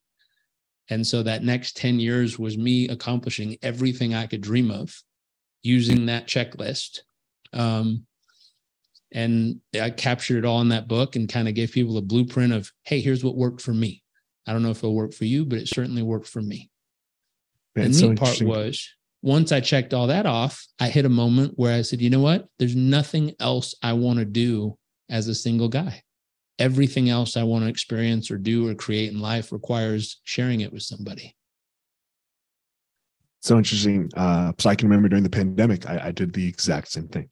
[0.90, 4.94] And so that next 10 years was me accomplishing everything I could dream of
[5.62, 7.00] using that checklist.
[7.52, 8.06] Um,
[9.12, 12.52] and I captured it all in that book and kind of gave people a blueprint
[12.52, 14.02] of, hey, here's what worked for me.
[14.46, 16.70] I don't know if it'll work for you, but it certainly worked for me.
[17.76, 18.88] Man, the it's so neat part was
[19.22, 22.20] once I checked all that off, I hit a moment where I said, you know
[22.20, 22.48] what?
[22.58, 24.78] There's nothing else I want to do
[25.10, 26.02] as a single guy.
[26.58, 30.72] Everything else I want to experience or do or create in life requires sharing it
[30.72, 31.34] with somebody.
[33.40, 34.10] so interesting.
[34.16, 37.28] Uh, so I can remember during the pandemic, I, I did the exact same thing.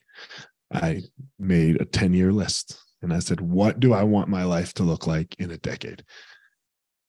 [0.72, 1.02] I
[1.38, 4.82] made a 10 year list and I said, what do I want my life to
[4.82, 6.04] look like in a decade?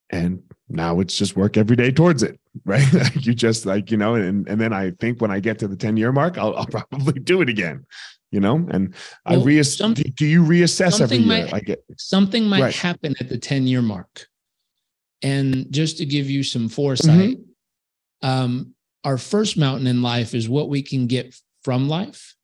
[0.09, 2.91] And now it's just work every day towards it, right?
[2.93, 5.67] Like you just like, you know, and, and then I think when I get to
[5.67, 7.85] the 10 year mark, I'll, I'll probably do it again,
[8.31, 8.93] you know, and
[9.25, 9.77] I Well, reassess.
[9.77, 11.25] some- do, do you reassess every year?
[11.27, 12.75] might- I get, Something might Right.
[12.75, 14.27] happen at the 10 year mark.
[15.23, 17.39] And just to give you some foresight,
[18.21, 22.35] um, our first mountain in life is what we can get from life.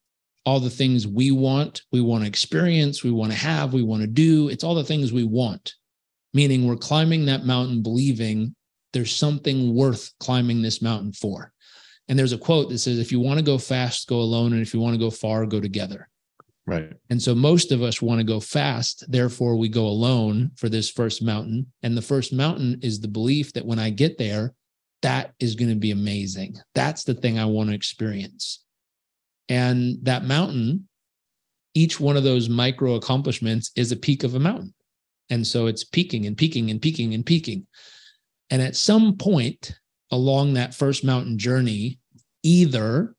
[0.45, 4.01] All the things we want, we want to experience, we want to have, we want
[4.01, 4.49] to do.
[4.49, 5.73] It's all the things we want,
[6.33, 8.55] meaning we're climbing that mountain believing
[8.91, 11.52] there's something worth climbing this mountain for.
[12.07, 14.53] And there's a quote that says, if you want to go fast, go alone.
[14.53, 16.09] And if you want to go far, go together.
[16.65, 16.91] right.
[17.09, 19.05] And so most of us want to go fast.
[19.09, 21.67] Therefore, we go alone for this first mountain.
[21.81, 24.53] And the first mountain is the belief that when I get there,
[25.01, 26.55] that is going to be amazing.
[26.75, 28.63] That's the thing I want to experience.
[29.49, 30.87] And that mountain,
[31.73, 34.73] each one of those micro accomplishments is a peak of a mountain.
[35.29, 37.67] And so it's peaking and peaking and peaking and peaking.
[38.49, 39.77] And at some point
[40.13, 41.99] along that first mountain journey,
[42.43, 43.15] either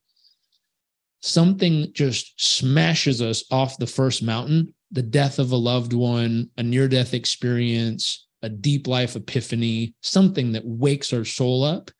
[1.21, 6.63] something just smashes us off the first mountain the death of a loved one, a
[6.63, 11.91] near death experience, a deep life epiphany, something that wakes our soul up,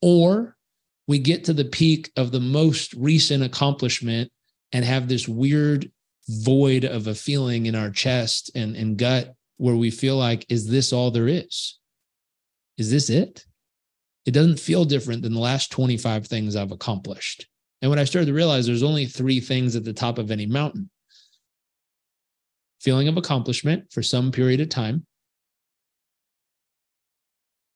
[0.00, 0.56] or
[1.08, 4.30] we get to the peak of the most recent accomplishment
[4.72, 5.90] and have this weird
[6.28, 10.68] void of a feeling in our chest and, and gut where we feel like, is
[10.68, 11.76] this all there is?
[12.76, 13.44] Is this it?
[14.28, 17.46] It doesn't feel different than the last 25 things I've accomplished.
[17.80, 20.44] And when I started to realize there's only three things at the top of any
[20.44, 20.90] mountain
[22.78, 25.06] feeling of accomplishment for some period of time,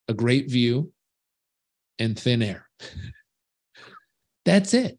[0.09, 0.93] a great view,
[1.99, 2.69] and thin air.
[4.45, 4.99] That's it.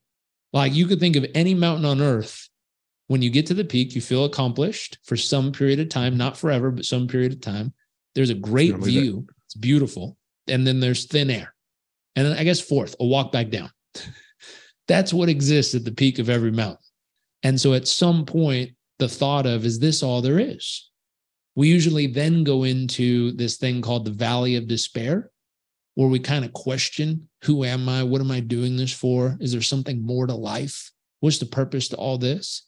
[0.53, 2.49] Like you could think of any mountain on earth
[3.09, 6.35] When you get to the peak, you feel accomplished for some period of time, not
[6.35, 7.75] forever, but some period of time.
[8.15, 9.27] There's a great view.
[9.45, 10.17] It's beautiful.
[10.47, 11.53] And then there's thin air.
[12.15, 13.71] And then I guess fourth, a walk back down.
[14.87, 16.77] That's what exists at the peak of every mountain.
[17.43, 20.89] And so at some point, the thought of, is this all there is?
[21.55, 25.29] We usually then go into this thing called the valley of despair,
[25.95, 28.03] where we kind of question who am I?
[28.03, 29.37] What am I doing this for?
[29.41, 30.91] Is there something more to life?
[31.19, 32.63] What's the purpose to all this?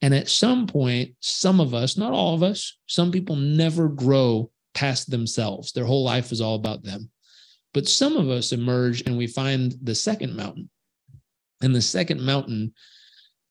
[0.00, 4.51] And at some point, some of us, not all of us, some people never grow
[4.74, 5.72] past themselves.
[5.72, 7.10] Their whole life is all about them.
[7.74, 10.68] But some of us emerge and we find the second mountain.
[11.62, 12.74] And the second mountain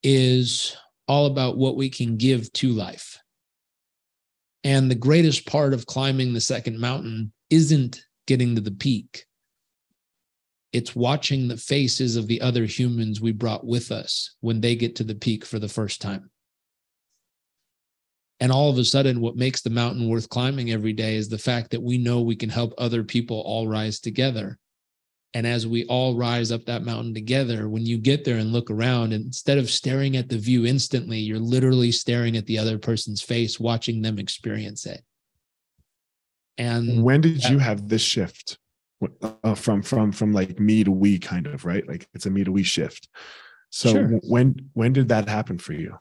[0.03, 0.75] is
[1.07, 3.19] all about what we can give to life.
[4.63, 9.25] And the greatest part of climbing the second mountain isn't getting to the peak.
[10.71, 14.95] It's watching the faces of the other humans we brought with us when they get
[14.97, 16.30] to the peak for the first time.
[18.41, 21.37] And all of a sudden, what makes the mountain worth climbing every day is the
[21.37, 24.57] fact that we know we can help other people all rise together.
[25.35, 28.71] And as we all rise up that mountain together, when you get there and look
[28.71, 33.21] around, instead of staring at the view instantly, you're literally staring at the other person's
[33.21, 35.03] face, watching them experience it.
[36.57, 38.57] And when did that, you have this shift
[39.21, 41.87] uh, from from from like me to we kind of right?
[41.87, 43.07] Like it's a me to we shift.
[43.69, 44.07] So sure.
[44.23, 45.97] when when did that happen for you?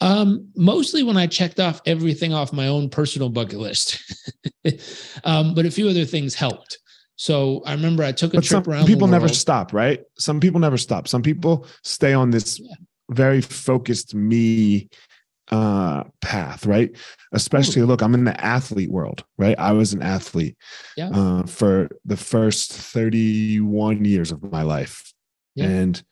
[0.00, 4.00] Um, mostly when I checked off everything off my own personal bucket list.
[5.24, 6.78] um, but a few other things helped.
[7.16, 8.86] So I remember I took a but trip around.
[8.86, 10.02] People never stop, right?
[10.18, 11.06] Some people never stop.
[11.06, 12.74] Some people stay on this yeah.
[13.10, 14.88] very focused me
[15.50, 16.96] uh path right
[17.32, 20.56] especially look i'm in the athlete world right i was an athlete
[20.96, 21.10] yeah.
[21.10, 25.12] uh, for the first 31 years of my life
[25.54, 25.66] yeah.
[25.66, 26.02] and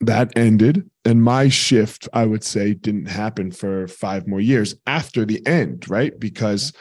[0.00, 5.24] that ended and my shift i would say didn't happen for five more years after
[5.24, 6.18] the end right?
[6.18, 6.72] Because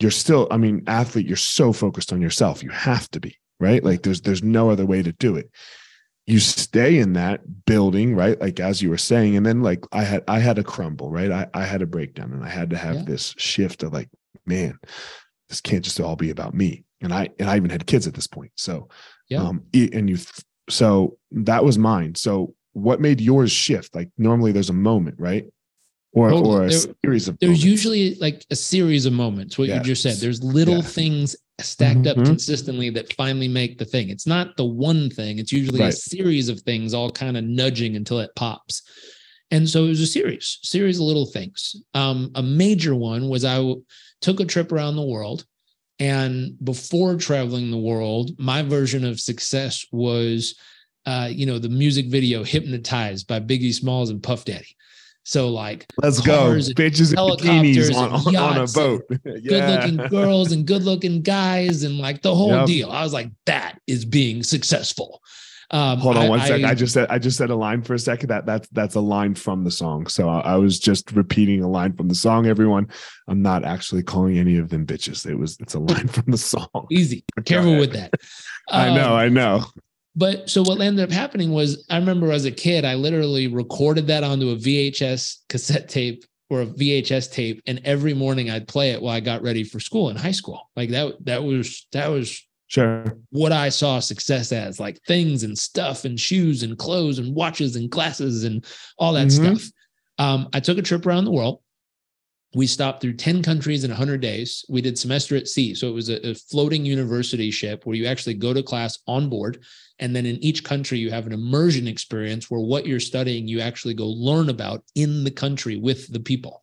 [0.00, 2.62] you're still i mean athlete you're so focused on yourself.
[2.62, 3.82] You have to be right?
[3.82, 5.50] Like there's there's no other way to do it.
[6.26, 8.40] You stay in that building right?
[8.40, 11.30] Like as you were saying and then like i had i had a crumble right?
[11.30, 13.04] I, I had a breakdown and i had to have yeah.
[13.04, 14.08] this shift of like
[14.46, 14.78] man
[15.48, 16.84] this can't just all be about me.
[17.00, 18.88] And i and i even had kids at this point so
[19.28, 19.42] yeah.
[19.42, 20.16] um and you
[20.68, 22.14] so that was mine.
[22.14, 23.94] So what made yours shift?
[23.94, 25.46] Like normally there's a moment, right?
[26.12, 26.56] Or totally.
[26.56, 27.64] or a there, series of there's moments.
[27.64, 29.78] usually like a series of moments, what yes.
[29.78, 30.16] you just said.
[30.16, 30.82] There's little yeah.
[30.82, 32.20] things stacked mm-hmm.
[32.20, 34.08] up consistently that finally make the thing.
[34.08, 35.92] It's not the one thing, it's usually right.
[35.92, 38.82] a series of things all kind of nudging until it pops.
[39.50, 41.76] And so it was a series, series of little things.
[41.94, 43.82] Um, a major one was I w-
[44.20, 45.44] took a trip around the world
[45.98, 50.54] and before traveling the world, my version of success was,
[51.06, 54.76] uh, you know, the music video "Hypnotized" by Biggie Smalls and Puff Daddy.
[55.24, 59.40] So like, let's go, bitches and bikinis on, on, on a boat, yeah.
[59.42, 62.66] good-looking girls and good-looking guys, and like the whole yep.
[62.66, 62.90] deal.
[62.90, 65.20] I was like, that is being successful.
[65.70, 66.64] Um, Hold on I, one second.
[66.64, 68.28] I, I, just said I just said a line for a second.
[68.28, 70.06] That that's that's a line from the song.
[70.06, 72.46] So I, I, was just repeating a line from the song.
[72.46, 72.88] Everyone,
[73.28, 75.26] I'm not actually calling any of them bitches.
[75.26, 76.86] It was it's a line from the song.
[76.90, 77.22] Easy.
[77.44, 78.14] Careful with that.
[78.70, 79.14] Um, I know.
[79.14, 79.64] I know.
[80.16, 84.06] But so what ended up happening was I remember as a kid, I literally recorded
[84.06, 88.92] that onto a VHS cassette tape or a VHS tape, and every morning I'd play
[88.92, 90.70] it while I got ready for school in high school.
[90.76, 91.24] Like that.
[91.26, 93.04] That was that was Sure.
[93.30, 97.76] What I saw success as, like things and stuff and shoes and clothes and watches
[97.76, 98.64] and glasses and
[98.98, 99.54] all that mm-hmm.
[99.54, 99.70] stuff.
[100.18, 101.62] Um, I took a trip around the world.
[102.54, 104.64] We stopped through 10 countries in 100 days.
[104.68, 105.74] We did semester at sea.
[105.74, 109.28] So it was a, a floating university ship where you actually go to class on
[109.28, 109.64] board.
[109.98, 113.60] And then in each country, you have an immersion experience where what you're studying, you
[113.60, 116.62] actually go learn about in the country with the people.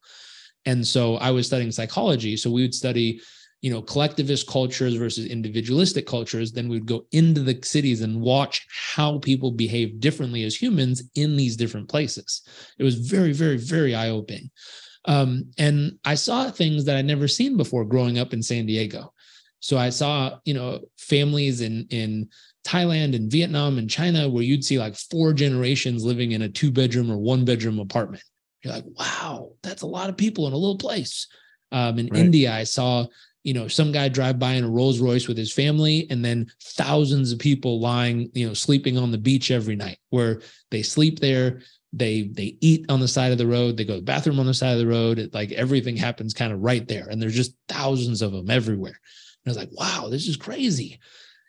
[0.66, 2.38] And so I was studying psychology.
[2.38, 3.22] So we would study
[3.62, 8.22] you know collectivist cultures versus individualistic cultures then we would go into the cities and
[8.22, 12.44] watch how people behave differently as humans in these different places.
[12.78, 14.52] It was very very very eye-opening.
[15.06, 19.14] Um, and i saw things that i'd never seen before growing up in san diego.
[19.60, 22.30] So i saw you know families in in
[22.64, 26.72] thailand and vietnam and china where you'd see like four generations living in a two
[26.72, 28.24] bedroom or one bedroom apartment.
[28.62, 31.28] You're like wow that's a lot of people in a little place.
[31.72, 32.20] Um, in right.
[32.20, 33.08] india i saw
[33.46, 36.52] you know some guy drive by in a rolls royce with his family and then
[36.62, 40.42] thousands of people lying you know sleeping on the beach every night where
[40.72, 41.62] they sleep there
[41.94, 44.48] they they eat on the side of the road they go to the bathroom on
[44.48, 47.36] the side of the road it, like everything happens kind of right there and there's
[47.36, 49.00] just thousands of them everywhere.
[49.46, 51.00] And i was like wow this is crazy.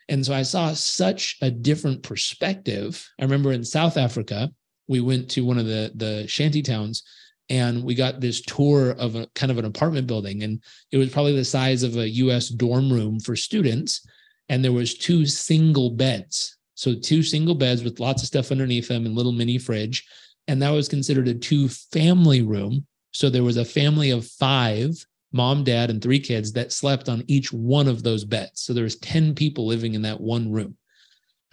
[0.07, 3.09] And so i saw such a different perspective.
[3.19, 4.51] I remember in south africa
[4.87, 7.03] we went to one of the the shanty towns
[7.49, 11.09] and we got this tour of a kind of an apartment building and it was
[11.09, 14.05] probably the size of a US dorm room for students
[14.49, 16.57] and there was two single beds.
[16.75, 20.05] So two single beds with lots of stuff underneath them and little mini fridge
[20.47, 22.85] and that was considered a two family room.
[23.11, 24.93] So there was a family of 5
[25.33, 28.61] mom dad and three kids that slept on each one of those beds.
[28.61, 30.77] So there was 10 people living in that one room.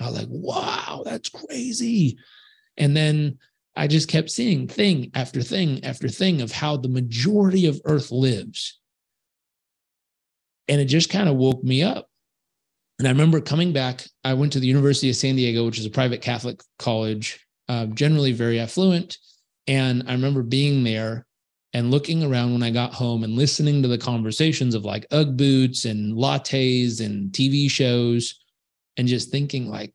[0.00, 2.18] I was like wow that's crazy.
[2.76, 3.38] And then
[3.76, 8.10] I just kept seeing thing after thing after thing of how the majority of Earth
[8.12, 8.78] lives.
[10.68, 12.08] And it just kind of woke me up.
[12.98, 15.86] And I remember coming back, I went to the University of San Diego, which is
[15.86, 19.18] a private Catholic college, uh, generally very affluent.
[19.66, 21.26] And I remember being there
[21.72, 25.36] and looking around when I got home and listening to the conversations of like Ugg
[25.36, 28.38] boots and lattes and TV shows
[28.96, 29.92] and just thinking like,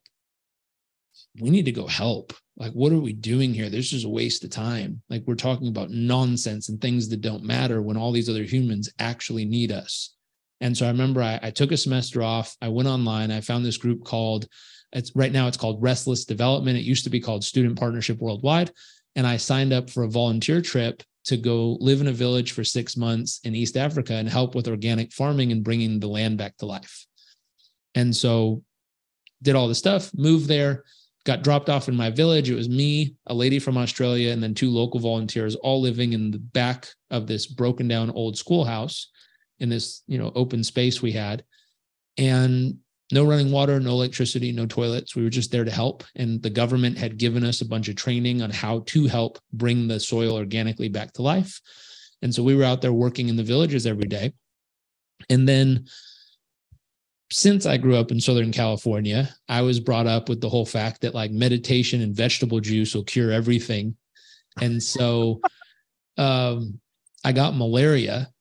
[1.40, 3.70] we need to go help like what are we doing here?
[3.70, 5.02] This is a waste of time.
[5.10, 8.90] Like we're talking about nonsense and things that don't matter when all these other humans
[9.00, 10.14] actually need us.
[10.62, 12.56] And so i remember i, I took a semester off.
[12.62, 13.32] I went online.
[13.32, 14.48] I found this group called
[14.92, 16.78] it's right now it's called restless development.
[16.78, 18.72] It used to be called student partnership worldwide.
[19.16, 22.64] And i signed up for a volunteer trip to go live in a village for
[22.64, 26.58] six months in east africa and help with organic farming and bringing the land back
[26.58, 27.06] to life.
[27.96, 28.64] And so
[29.42, 30.84] did all the stuff moved there
[31.30, 32.50] got dropped off in my village.
[32.50, 36.32] It was me, a lady from Australia, and then two local volunteers, all living in
[36.32, 39.12] the back of this broken down old schoolhouse
[39.60, 41.44] in this, you know, open space we had.
[42.18, 42.80] And
[43.12, 45.16] no running water, no electricity, no toilets.
[45.16, 46.04] We were just there to help.
[46.16, 49.88] And the government had given us a bunch of training on how to help bring
[49.88, 51.62] the soil organically back to life.
[52.24, 54.34] And so we were out there working in the villages every day.
[55.30, 55.86] And then
[57.32, 61.02] since I grew up in Southern California, I was brought up with the whole fact
[61.02, 63.96] that like meditation and vegetable juice will cure everything.
[64.62, 65.40] And so
[66.18, 66.80] um,
[67.24, 68.32] I got malaria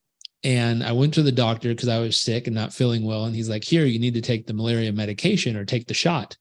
[0.43, 3.24] and I went to the doctor because I was sick and not feeling well.
[3.24, 6.36] And he's like, Here, you need to take the malaria medication or take the shot.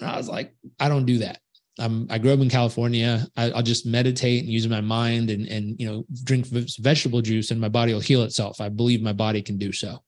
[0.00, 1.38] And I was like, I don't do that.
[1.78, 3.26] I'm, I grew up in California.
[3.36, 7.50] I, will just meditate and use my mind and, and, you know, drink vegetable juice
[7.50, 8.60] and my body will heal itself.
[8.60, 10.02] I believe my body can do so.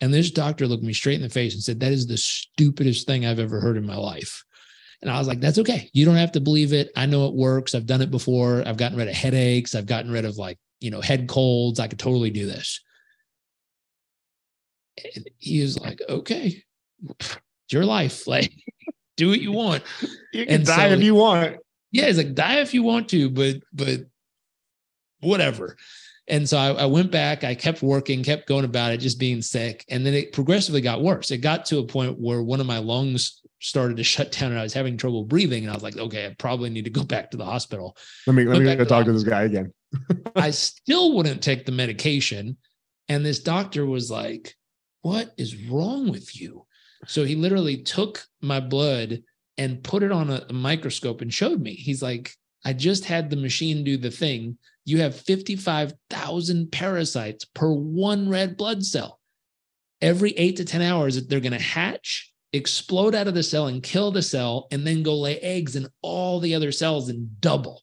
[0.00, 3.06] And this doctor looked me straight in the face and said, That is the stupidest
[3.06, 4.44] thing I've ever heard in my life.
[5.02, 5.90] And I was like, That's okay.
[5.92, 6.90] You don't have to believe it.
[6.96, 7.74] I know it works.
[7.74, 8.62] I've done it before.
[8.66, 9.74] I've gotten rid of headaches.
[9.74, 11.80] I've gotten rid of like, you know, head colds.
[11.80, 12.80] I could totally do this.
[15.14, 16.62] And he was like, Okay,
[17.18, 17.38] it's
[17.70, 18.26] your life.
[18.36, 18.52] Like,
[19.16, 19.82] do what you want.
[20.32, 21.56] You can and die so, if you want.
[21.90, 24.00] Yeah, he's like, die if you want to, but but
[25.20, 25.76] whatever.
[26.28, 29.40] And so I, I, went back, I kept working, kept going about it, just being
[29.40, 29.84] sick.
[29.88, 31.30] And then it progressively got worse.
[31.30, 34.58] It got to a point where one of my lungs started to shut down and
[34.58, 35.62] I was having trouble breathing.
[35.62, 37.96] And I was like, okay, I probably need to go back to the hospital.
[38.26, 39.72] Let me, let me go talk to this guy again.
[40.36, 42.56] I still wouldn't take the medication.
[43.08, 44.54] And this doctor was like,
[45.02, 46.66] what is wrong with you?
[47.06, 49.22] So he literally took my blood
[49.58, 51.74] and put it on a microscope and showed me.
[51.74, 52.32] He's like,
[52.64, 58.56] I just had the machine do the thing you have 55,000 parasites per one red
[58.56, 59.18] blood cell.
[60.00, 63.82] Every eight to 10 hours, they're going to hatch, explode out of the cell and
[63.82, 67.82] kill the cell, and then go lay eggs in all the other cells and double.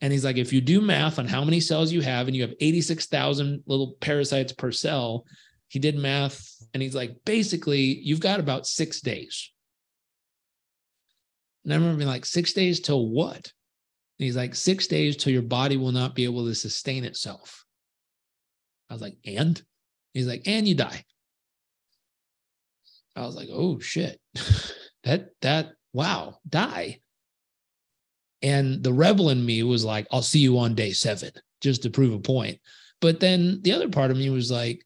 [0.00, 2.42] And he's like, if you do math on how many cells you have and you
[2.42, 5.26] have 86,000 little parasites per cell,
[5.68, 9.52] he did math and he's like, basically, you've got about six days.
[11.64, 13.52] And I remember being like, six days till what?
[14.20, 17.64] And he's like, six days till your body will not be able to sustain itself.
[18.90, 19.60] I was like, and?
[20.12, 21.02] He's like, and you die.
[23.16, 24.20] I was like, oh shit.
[25.04, 27.00] that, that, wow, die.
[28.42, 31.30] And the rebel in me was like, I'll see you on day seven,
[31.62, 32.60] just to prove a point.
[33.00, 34.84] But then the other part of me was like,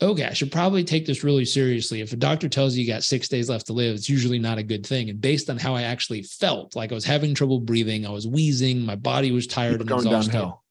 [0.00, 2.00] okay, I should probably take this really seriously.
[2.00, 4.58] If a doctor tells you you got six days left to live, it's usually not
[4.58, 5.10] a good thing.
[5.10, 8.26] And based on how I actually felt, like I was having trouble breathing, I was
[8.26, 10.32] wheezing, my body was tired and exhausted.
[10.32, 10.62] Downhill.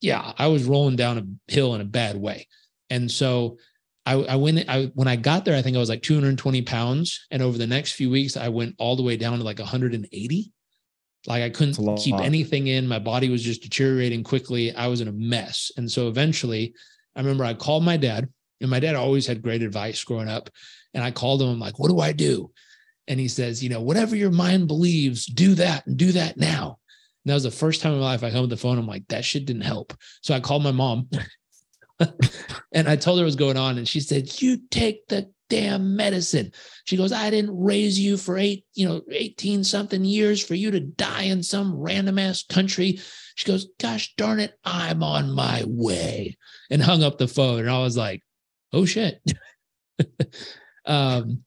[0.00, 2.48] Yeah, I was rolling down a hill in a bad way.
[2.90, 3.58] And so
[4.04, 7.26] I, I went, I, when I got there, I think I was like 220 pounds.
[7.30, 10.52] And over the next few weeks, I went all the way down to like 180.
[11.26, 12.86] Like I couldn't keep anything in.
[12.86, 14.74] My body was just deteriorating quickly.
[14.74, 15.72] I was in a mess.
[15.76, 16.74] And so eventually,
[17.16, 18.28] I remember I called my dad
[18.60, 20.50] and my dad always had great advice growing up.
[20.94, 22.50] And I called him, I'm like, what do I do?
[23.08, 26.78] And he says, you know, whatever your mind believes, do that and do that now.
[27.24, 28.78] And that was the first time in my life I held the phone.
[28.78, 29.94] I'm like, that shit didn't help.
[30.22, 31.08] So I called my mom
[32.72, 33.78] and I told her what was going on.
[33.78, 36.52] And she said, You take the damn medicine.
[36.84, 40.70] She goes, I didn't raise you for eight, you know, 18 something years for you
[40.72, 43.00] to die in some random ass country.
[43.34, 46.36] She goes, Gosh darn it, I'm on my way.
[46.70, 47.60] And hung up the phone.
[47.60, 48.22] And I was like,
[48.72, 49.20] Oh shit.
[50.86, 51.42] um,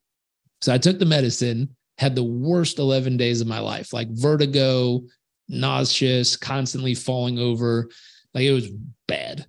[0.60, 5.02] so I took the medicine, had the worst 11 days of my life, like vertigo,
[5.48, 7.88] nauseous, constantly falling over.
[8.34, 8.70] Like it was
[9.06, 9.46] bad.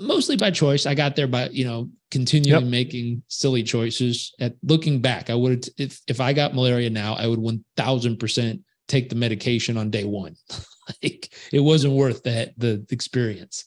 [0.00, 0.86] Mostly by choice.
[0.86, 2.70] I got there by, you know, continuing yep.
[2.70, 4.32] making silly choices.
[4.40, 9.08] At looking back, I would if if I got malaria now, I would 1000% take
[9.08, 10.36] the medication on day 1.
[11.02, 13.64] like it wasn't worth that the experience.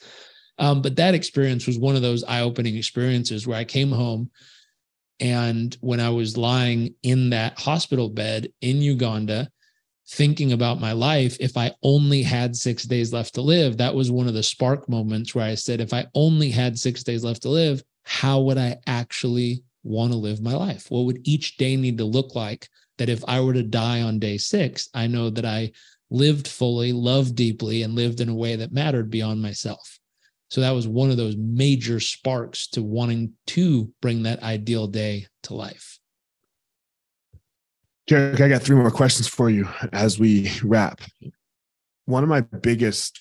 [0.59, 4.31] Um, but that experience was one of those eye-opening experiences where I came home
[5.19, 9.49] and when I was lying in that hospital bed in Uganda,
[10.09, 14.11] thinking about my life, if I only had six days left to live, that was
[14.11, 17.41] one of the spark moments where I said, if I only had six days left
[17.43, 20.89] to live, how would I actually want to live my life?
[20.89, 24.19] What would each day need to look like that if I were to die on
[24.19, 25.71] day six, I know that I
[26.09, 29.96] lived fully, loved deeply, and lived in a way that mattered beyond myself.
[30.49, 35.27] So that was one of those major sparks to wanting to bring that ideal day
[35.43, 35.99] to life.
[38.09, 41.01] Jairek, I got three more questions for you as we wrap.
[42.05, 43.19] One of my biggest,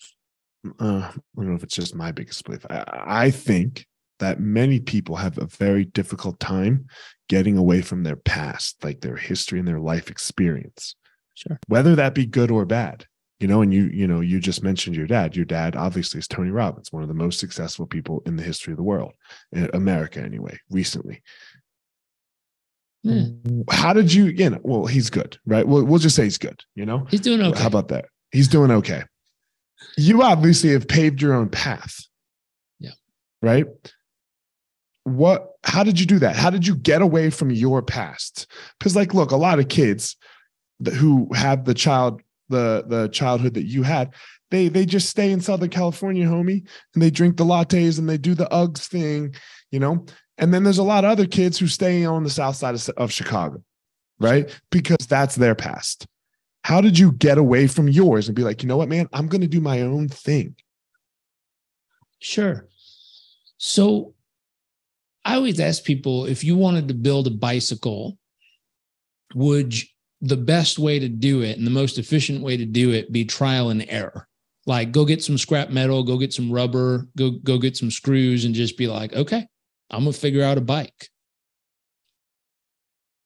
[0.78, 2.64] uh, I don't know if it's just my biggest belief.
[2.70, 2.84] I,
[3.24, 3.84] I think
[4.20, 6.86] that many people have a very difficult time
[7.28, 10.94] getting away from their past, like their history and their life experience.
[11.34, 11.58] Sure.
[11.66, 13.06] Whether that be good or bad
[13.40, 15.36] you know and you you know you just mentioned your dad.
[15.36, 18.72] Your dad obviously is tony robbins one of the most successful people in the history
[18.72, 19.12] of the world
[19.52, 21.22] in america anyway recently.
[23.04, 23.62] Mm.
[23.70, 25.66] how did you you know well he's good right?
[25.66, 27.06] We'll, we'll just say he's good you know?
[27.10, 27.60] He's doing okay.
[27.60, 28.06] how about that?
[28.32, 29.04] He's doing okay.
[29.96, 32.04] You obviously have paved your own path.
[32.80, 32.92] Yeah.
[33.42, 33.66] Right?
[35.04, 36.36] What how did you do that?
[36.36, 38.50] How did you get away from your past?
[38.78, 40.16] Because like look a lot of kids
[40.94, 44.14] who have the child the the childhood that you had.
[44.50, 48.16] They they just stay in southern california homie and they drink the lattes and they
[48.16, 49.34] do the uggs thing
[49.72, 50.06] you know?
[50.38, 52.88] And then there's a lot of other kids who stay on the south side of,
[52.90, 53.60] of chicago
[54.18, 54.48] right?
[54.70, 56.06] Because that's their past.
[56.64, 59.08] How did you get away from yours and be like you know what man?
[59.12, 60.56] I'm going to do my own thing.
[62.18, 62.66] Sure.
[63.58, 64.14] So
[65.24, 68.16] i always ask people if you wanted to build a bicycle
[69.34, 69.74] would
[70.20, 73.24] the best way to do it and the most efficient way to do it be
[73.24, 74.26] trial and error.
[74.66, 78.44] Like go get some scrap metal, go get some rubber, go go get some screws
[78.44, 79.46] and just be like, "Okay,
[79.90, 81.10] I'm going to figure out a bike."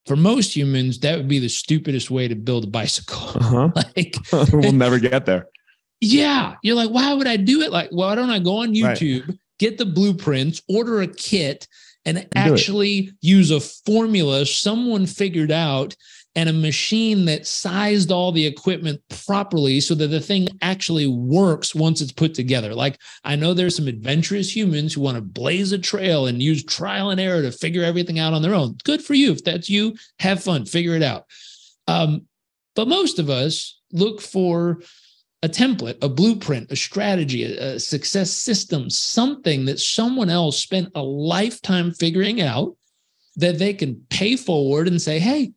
[0.07, 3.19] For most humans, that would be the stupidest way to build a bicycle.
[3.41, 3.71] Uh-huh.
[3.97, 4.17] like
[4.53, 5.47] we'll never get there.
[6.01, 9.29] Yeah, you're like, "Why would I do it?" Like, why don't I go on YouTube,
[9.29, 9.39] right.
[9.59, 11.67] get the blueprints, order a kit
[12.05, 15.95] and actually use a formula someone figured out
[16.37, 21.75] and a machine that sized all the equipment properly so that the thing actually works
[21.75, 22.75] once it's put together.
[22.75, 26.63] Like I know there's some adventurous humans who want to blaze a trail and use
[26.65, 28.77] trial and error to figure everything out on their own.
[28.85, 29.33] Good for you.
[29.33, 31.27] If that's you, have fun, figure it out.
[31.89, 32.27] Um,
[32.77, 34.81] but most of us look for
[35.43, 40.91] a template, a blueprint, a strategy, a, a success system, something that someone else spent
[40.95, 42.77] a lifetime figuring out
[43.37, 45.53] that they can pay forward and say, hey,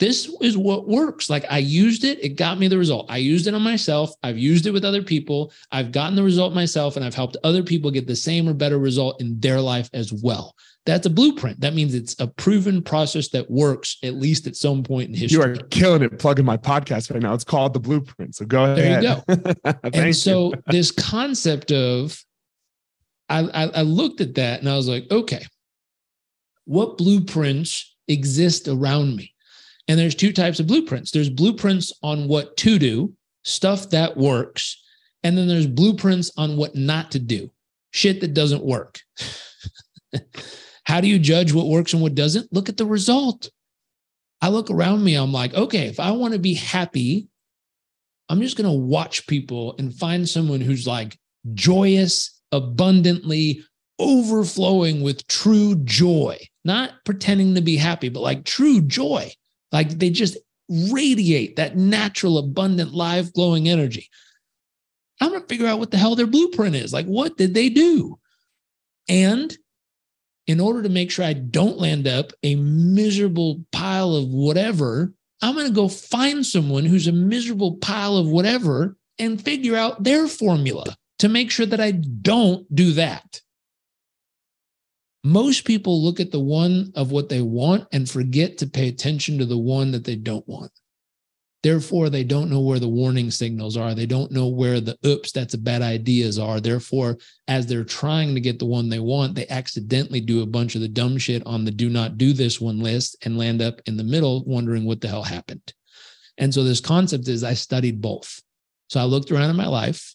[0.00, 1.30] this is what works.
[1.30, 3.06] Like I used it, it got me the result.
[3.08, 4.10] I used it on myself.
[4.22, 5.52] I've used it with other people.
[5.70, 8.78] I've gotten the result myself, and I've helped other people get the same or better
[8.78, 10.54] result in their life as well.
[10.86, 11.60] That's a blueprint.
[11.60, 15.38] That means it's a proven process that works at least at some point in history.
[15.38, 17.32] You are killing it plugging my podcast right now.
[17.32, 18.34] It's called the blueprint.
[18.34, 18.78] So go ahead.
[18.78, 19.22] There you
[19.62, 19.72] go.
[19.94, 22.22] and so this concept of
[23.28, 25.46] I, I, I looked at that and I was like, okay,
[26.66, 29.33] what blueprints exist around me?
[29.88, 33.12] And there's two types of blueprints there's blueprints on what to do,
[33.42, 34.80] stuff that works.
[35.22, 37.50] And then there's blueprints on what not to do,
[37.90, 39.00] shit that doesn't work.
[40.84, 42.52] How do you judge what works and what doesn't?
[42.52, 43.50] Look at the result.
[44.42, 47.28] I look around me, I'm like, okay, if I want to be happy,
[48.28, 51.16] I'm just going to watch people and find someone who's like
[51.54, 53.64] joyous, abundantly
[53.98, 59.30] overflowing with true joy, not pretending to be happy, but like true joy.
[59.72, 60.36] Like they just
[60.68, 64.08] radiate that natural, abundant, live, glowing energy.
[65.20, 66.92] I'm going to figure out what the hell their blueprint is.
[66.92, 68.18] Like, what did they do?
[69.08, 69.56] And
[70.46, 75.12] in order to make sure I don't land up a miserable pile of whatever,
[75.42, 80.02] I'm going to go find someone who's a miserable pile of whatever and figure out
[80.02, 83.40] their formula to make sure that I don't do that.
[85.26, 89.38] Most people look at the one of what they want and forget to pay attention
[89.38, 90.70] to the one that they don't want.
[91.62, 93.94] Therefore, they don't know where the warning signals are.
[93.94, 96.60] They don't know where the oops, that's a bad ideas are.
[96.60, 97.16] Therefore,
[97.48, 100.82] as they're trying to get the one they want, they accidentally do a bunch of
[100.82, 103.96] the dumb shit on the do not do this one list and land up in
[103.96, 105.72] the middle wondering what the hell happened.
[106.36, 108.42] And so, this concept is I studied both.
[108.90, 110.14] So, I looked around in my life,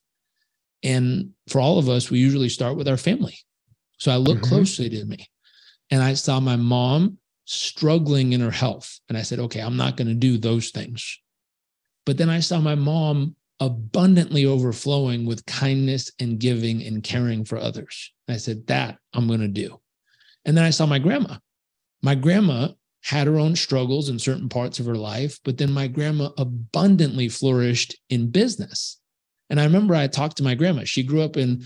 [0.83, 3.39] and for all of us, we usually start with our family.
[3.99, 4.55] So, I looked mm-hmm.
[4.55, 5.29] closely to me
[5.91, 8.99] and I saw my mom struggling in her health.
[9.09, 11.19] And I said, okay, I'm not going to do those things.
[12.05, 17.57] But then I saw my mom abundantly overflowing with kindness and giving and caring for
[17.57, 18.11] others.
[18.27, 19.79] And I said, That I'm going to do.
[20.45, 21.37] And then I saw my grandma.
[22.01, 22.69] My grandma
[23.03, 27.29] had her own struggles in certain parts of her life, but then my grandma abundantly
[27.29, 28.99] flourished in business.
[29.49, 30.83] And I remember I talked to my grandma.
[30.83, 31.63] She grew up in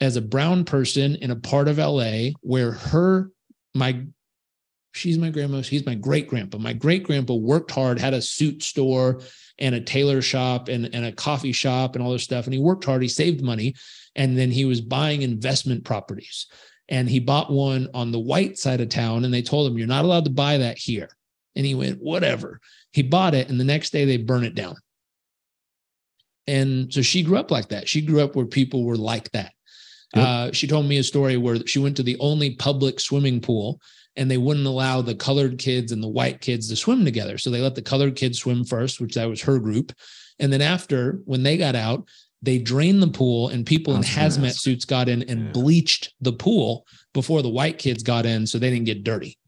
[0.00, 3.30] as a brown person in a part of LA where her
[3.74, 4.04] my
[4.92, 6.58] she's my grandma, she's my great grandpa.
[6.58, 9.20] My great grandpa worked hard, had a suit store,
[9.58, 12.44] and a tailor shop and, and a coffee shop and all this stuff.
[12.44, 13.74] And he worked hard, he saved money,
[14.14, 16.46] and then he was buying investment properties.
[16.88, 19.86] And he bought one on the white side of town, and they told him, You're
[19.86, 21.08] not allowed to buy that here.
[21.56, 22.60] And he went, Whatever.
[22.92, 24.76] He bought it, and the next day they burn it down.
[26.46, 27.88] And so she grew up like that.
[27.88, 29.53] She grew up where people were like that.
[30.14, 30.26] Yep.
[30.26, 33.80] Uh, she told me a story where she went to the only public swimming pool
[34.16, 37.36] and they wouldn't allow the colored kids and the white kids to swim together.
[37.36, 39.92] So they let the colored kids swim first, which that was her group.
[40.38, 42.08] And then after, when they got out,
[42.42, 44.60] they drained the pool and people That's in hazmat nice.
[44.60, 45.52] suits got in and yeah.
[45.52, 49.38] bleached the pool before the white kids got in so they didn't get dirty.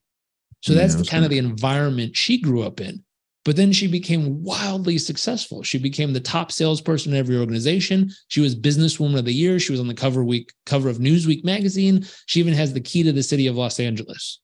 [0.63, 3.05] So that's yeah, the kind of the environment she grew up in.
[3.47, 5.63] But then she became wildly successful.
[5.63, 8.11] She became the top salesperson in every organization.
[8.27, 9.61] She was businesswoman of the year.
[9.61, 12.05] She was on the cover week cover of Newsweek magazine.
[12.27, 14.41] She even has the key to the city of Los Angeles.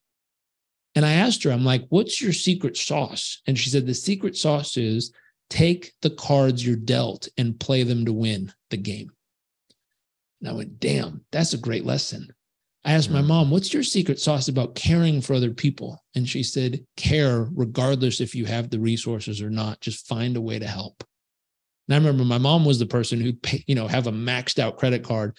[0.95, 3.41] And I asked her, I'm like, what's your secret sauce?
[3.45, 5.11] And she said, the secret sauce is
[5.49, 9.11] take the cards you're dealt and play them to win the game.
[10.39, 12.33] And I went, damn, that's a great lesson.
[12.85, 13.27] I asked my mm.
[13.27, 16.03] mom, what's your secret sauce about caring for other people?
[16.15, 20.41] And she said, care regardless if you have the resources or not, just find a
[20.41, 21.03] way to help.
[21.87, 23.33] And I remember my mom was the person who,
[23.67, 25.37] you know, have a maxed out credit card.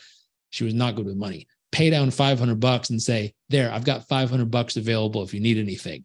[0.51, 4.07] She was not good with money pay down 500 bucks and say, there, I've got
[4.07, 6.05] 500 bucks available if you need anything.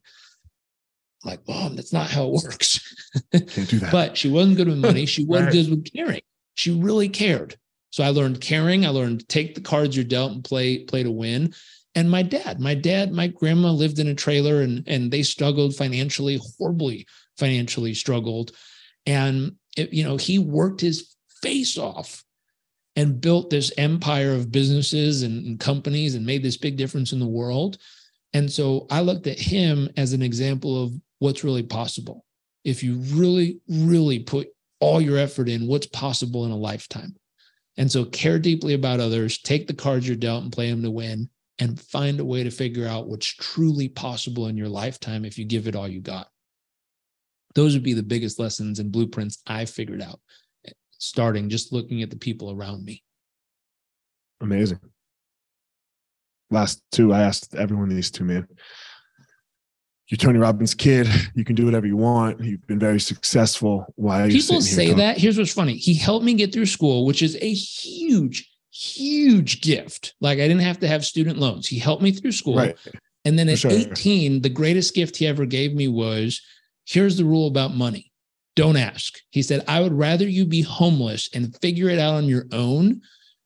[1.23, 2.95] I'm like, mom, that's not how it works.
[3.31, 3.91] Can't do that.
[3.91, 5.05] but she wasn't good with money.
[5.05, 5.53] She wasn't right.
[5.53, 6.21] good with caring.
[6.55, 7.55] She really cared.
[7.91, 8.85] So I learned caring.
[8.85, 11.53] I learned take the cards you're dealt and play, play to win.
[11.95, 15.75] And my dad, my dad, my grandma lived in a trailer and, and they struggled
[15.75, 18.51] financially, horribly financially struggled.
[19.05, 22.23] And, it, you know, he worked his face off
[22.95, 27.19] and built this empire of businesses and, and, companies and made this big difference in
[27.19, 27.77] the world.
[28.33, 32.25] And so I looked at him as an example of what's really possible.
[32.63, 37.15] If you really, really put all your effort in, what's possible in a lifetime.
[37.79, 40.91] And so care deeply about others, take the cards you're dealt and play them to
[40.91, 45.37] win, and find a way to figure out what's truly possible in your lifetime if
[45.37, 46.27] you give it all you got.
[47.55, 50.19] Those would be the biggest lessons and blueprints I figured out
[50.67, 53.01] eh, starting just looking at the people around me.
[54.41, 54.79] Amazing.
[56.51, 58.45] Last two, I asked everyone these two, man.
[60.09, 61.07] You're Tony Robbins' kid.
[61.35, 62.43] You can do whatever you want.
[62.43, 63.85] You've been very successful.
[63.95, 65.19] Why are people say that?
[65.19, 65.75] Here's what's funny.
[65.75, 70.15] He helped me get through school, which is a huge, huge gift.
[70.19, 71.67] Like I didn't have to have student loans.
[71.67, 72.57] He helped me through school.
[72.57, 72.75] Right.
[73.23, 73.71] And then at sure.
[73.71, 76.41] 18, the greatest gift he ever gave me was
[76.85, 78.09] here's the rule about money
[78.55, 79.19] don't ask.
[79.29, 83.01] He said, I would rather you be homeless and figure it out on your own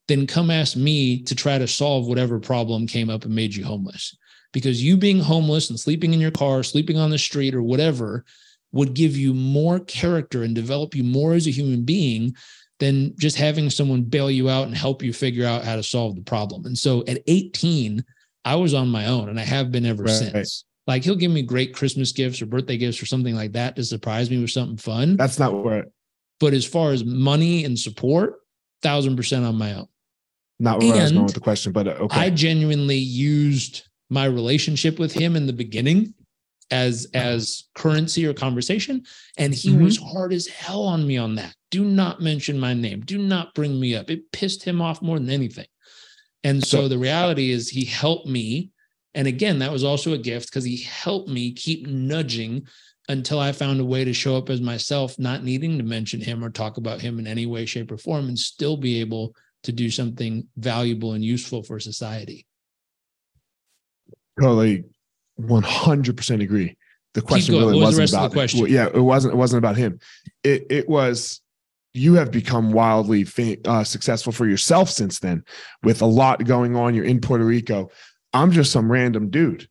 [0.08, 3.64] than come ask me to try to solve whatever problem came up and made you
[3.64, 4.18] homeless.
[4.54, 8.24] Because you being homeless and sleeping in your car, sleeping on the street, or whatever
[8.72, 12.36] would give you more character and develop you more as a human being
[12.80, 16.16] than just having someone bail you out and help you figure out how to solve
[16.16, 16.66] the problem.
[16.66, 18.04] And so at 18,
[18.46, 20.66] I was on my own and I have been ever right, since.
[20.86, 23.84] Like he'll give me great Christmas gifts or birthday gifts or something like that to
[23.84, 25.16] surprise me with something fun.
[25.18, 25.86] That's not where.
[26.40, 28.36] But as far as money and support,
[28.82, 29.88] thousand percent on my own.
[30.60, 32.20] Not where and I was going with the question, but uh, okay.
[32.20, 36.14] I genuinely used my relationship with him in the beginning
[36.72, 39.04] as as currency or conversation,
[39.38, 39.84] and he mm-hmm.
[39.84, 41.56] was hard as hell on me on that.
[41.72, 43.02] Do not mention my name.
[43.02, 44.10] Do not bring me up.
[44.10, 45.68] It pissed him off more than anything.
[46.44, 48.72] And so, so the reality is, he helped me
[49.14, 52.68] and again, that was also a gift because he helped me keep nudging
[53.10, 56.44] until I found a way to show up as myself, not needing to mention him
[56.44, 59.72] or talk about him in any way, shape, or form, and still be able to
[59.72, 62.46] do something valuable and useful for society.
[64.40, 64.86] Totally,
[65.36, 66.78] one hundred percent agree.
[67.14, 68.62] The question really was wasn't of the about question?
[68.62, 69.34] well, yeah, it wasn't.
[69.34, 70.00] It wasn't about him.
[70.44, 71.42] It it was.
[71.96, 73.28] You have become wildly
[73.66, 75.44] uh, successful for yourself since then,
[75.84, 76.96] with a lot going on.
[76.96, 77.92] You're in Puerto Rico.
[78.34, 79.70] I'm just some random dude,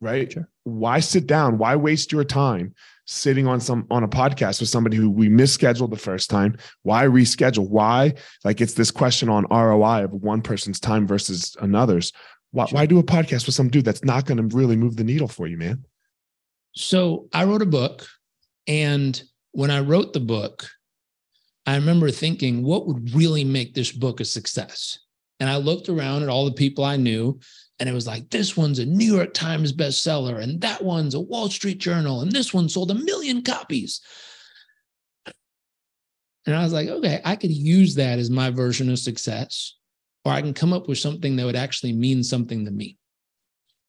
[0.00, 0.32] right?
[0.32, 0.48] Sure.
[0.64, 1.58] Why sit down?
[1.58, 2.74] Why waste your time
[3.06, 6.56] sitting on some on a podcast with somebody who we misscheduled the first time?
[6.82, 7.68] Why reschedule?
[7.68, 12.12] Why like it's this question on ROI of one person's time versus another's.
[12.54, 12.78] Why, Sure.
[12.78, 15.26] why do a podcast with some dude that's not going to really move the needle
[15.26, 15.84] for you, man?
[16.76, 18.06] So I wrote a book.
[18.68, 20.68] And when I wrote the book,
[21.66, 25.00] I remember thinking, what would really make this book a success?
[25.40, 27.40] And I looked around at all the people I knew,
[27.80, 31.20] and it was like, this one's a New York Times bestseller, and that one's a
[31.20, 34.00] Wall Street Journal, and this one sold a million copies.
[36.46, 39.74] And I was like, okay, I could use that as my version of success,
[40.24, 42.96] or I can come up with something that would actually mean something to me.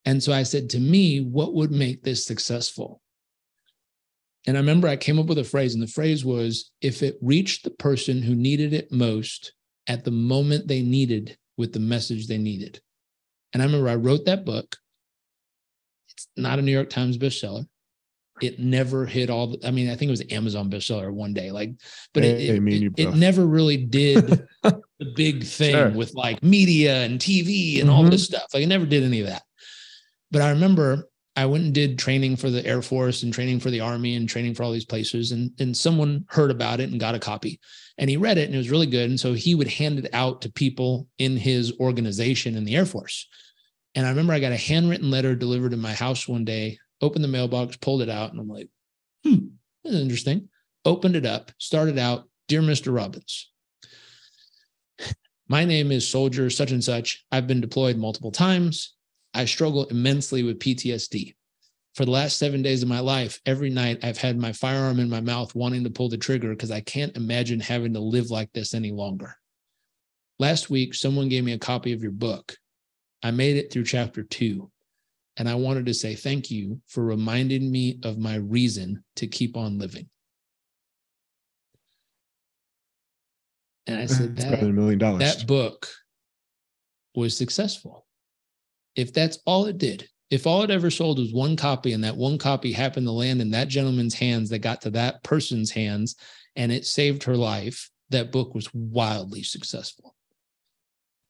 [0.06, 3.02] And so I said, to me, what would make this successful?
[4.48, 7.18] And I remember I came up with a phrase, and the phrase was if it
[7.22, 9.54] reached the person who needed it most
[9.88, 12.80] at the moment they needed with the message they needed.
[13.54, 14.78] And I remember I wrote that book.
[16.10, 17.66] It's not a New York Times bestseller.
[18.42, 21.52] It never hit all the, I mean, I think it was Amazon bestseller one day,
[21.52, 21.72] like,
[22.14, 24.82] but it, Hey, it, it, it never really did the
[25.16, 25.90] big thing Sure.
[25.92, 28.12] with like media and TV and all Mhm.
[28.12, 28.48] this stuff.
[28.54, 29.44] Like, it never did any of that.
[30.32, 31.08] But I remember
[31.38, 34.28] I went and did training for the Air Force and training for the Army and
[34.28, 35.32] training for all these places.
[35.32, 37.60] And, and someone heard about it and got a copy
[37.98, 39.10] and he read it and it was really good.
[39.10, 42.86] And so he would hand it out to people in his organization in the Air
[42.86, 43.28] Force.
[43.96, 47.24] And I remember I got a handwritten letter delivered in my house one day, opened
[47.24, 48.68] the mailbox, pulled it out, and I'm like,
[49.24, 49.48] hmm,
[49.84, 50.50] that's interesting.
[50.84, 52.94] Opened it up, started out, Dear Mr.
[52.94, 53.52] Robbins,
[55.48, 57.24] my name is Soldier such and such.
[57.32, 58.96] I've been deployed multiple times.
[59.34, 61.36] I struggle immensely with PTSD.
[61.94, 65.10] For the last seven days of my life, every night I've had my firearm in
[65.10, 68.52] my mouth wanting to pull the trigger because I can't imagine having to live like
[68.54, 69.36] this any longer.
[70.40, 72.58] Last week, someone gave me a copy of your book.
[73.24, 74.72] I made it through chapter two,
[75.38, 79.58] and I wanted to say thank you for reminding me of my reason to keep
[79.58, 80.10] on living.
[83.88, 85.20] And I said, that, a million dollars.
[85.20, 85.88] that book
[87.14, 88.06] was successful.
[88.96, 92.18] If that's all it did, if all it ever sold was one copy and that
[92.18, 96.16] one copy happened to land in that gentleman's hands that got to that person's hands
[96.56, 100.15] and it saved her life, that book was wildly successful.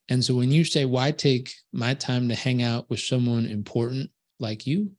[0.09, 4.09] And so when you say, why take my time to hang out with someone important
[4.39, 4.91] like you?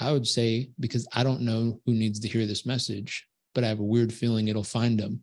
[0.00, 3.68] I would say, because I don't know who needs to hear this message, but I
[3.68, 5.22] have a weird feeling it'll find them.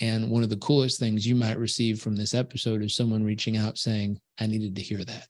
[0.00, 3.56] And one of the coolest things you might receive from this episode is someone reaching
[3.56, 5.28] out saying, I needed to hear that.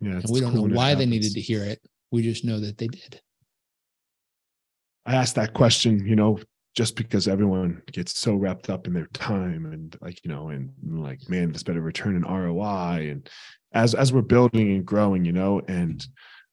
[0.00, 1.80] yeah, And we don't cool know why they needed to hear it.
[2.10, 3.20] We just know that they did.
[5.06, 6.40] I asked that question, you know,
[6.74, 10.70] just because everyone gets so wrapped up in their time and like, you know, and
[10.82, 13.10] like, man, this better return an ROI.
[13.10, 13.28] And
[13.72, 16.06] as as we're building and growing, you know, and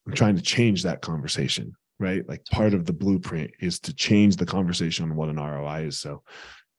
[0.06, 2.28] I'm trying to change that conversation, right?
[2.28, 6.00] Like part of the blueprint is to change the conversation on what an ROI is.
[6.00, 6.22] So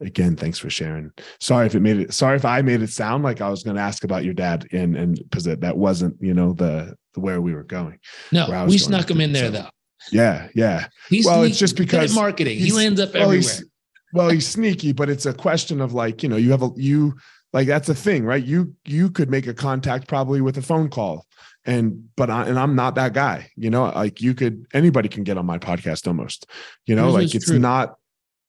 [0.02, 1.12] again, thanks for sharing.
[1.40, 3.78] Sorry if it made it sorry if I made it sound like I was going
[3.78, 7.22] to ask about your dad and and because that, that wasn't, you know, the the
[7.22, 8.00] where we were going.
[8.34, 9.70] No, we snuck him in there so- though.
[10.12, 10.88] Yeah, yeah.
[11.10, 12.58] He's Well, it's just because marketing.
[12.60, 13.41] He lands up well, everywhere.
[13.41, 13.64] he's-
[14.12, 17.14] well he's sneaky but it's a question of like you know you have a you
[17.54, 20.89] like that's a thing right you you could make a contact probably with a phone
[20.89, 21.28] call
[21.66, 25.24] and but I, and i'm not that guy you know like you could anybody can
[25.24, 26.47] get on my podcast almost
[26.88, 27.60] you know Here's like it's true.
[27.60, 27.97] not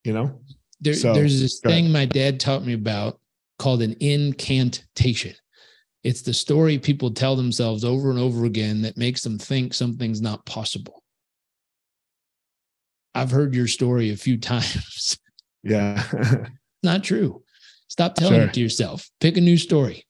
[0.02, 0.40] you know
[0.80, 1.84] There, So, there's this go ahead.
[1.84, 3.20] thing my dad taught me about
[3.58, 5.34] called an incantation.
[6.04, 10.22] It's the story people tell themselves over and over again that makes them think something's
[10.22, 10.99] not possible.
[13.14, 15.18] I've heard your story a few times.
[15.62, 16.02] yeah
[16.82, 17.42] not true.
[17.88, 18.44] Stop telling Sure.
[18.44, 19.10] it to yourself.
[19.20, 20.06] Pick a new story.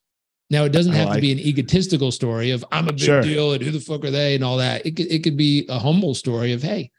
[0.49, 3.21] Now, it doesn't have to be an egotistical story of I'm a big Sure.
[3.21, 4.85] deal and who the fuck are they and all that.
[4.85, 6.91] It could, it could be a humble story of, hey,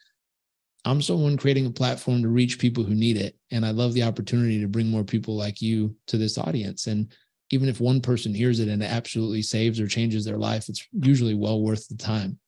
[0.85, 3.37] I'm someone creating a platform to reach people who need it.
[3.51, 6.87] And I love the opportunity to bring more people like you to this audience.
[6.87, 7.13] And
[7.51, 10.87] even if one person hears it and it absolutely saves or changes their life, it's
[10.93, 12.39] usually well worth the time.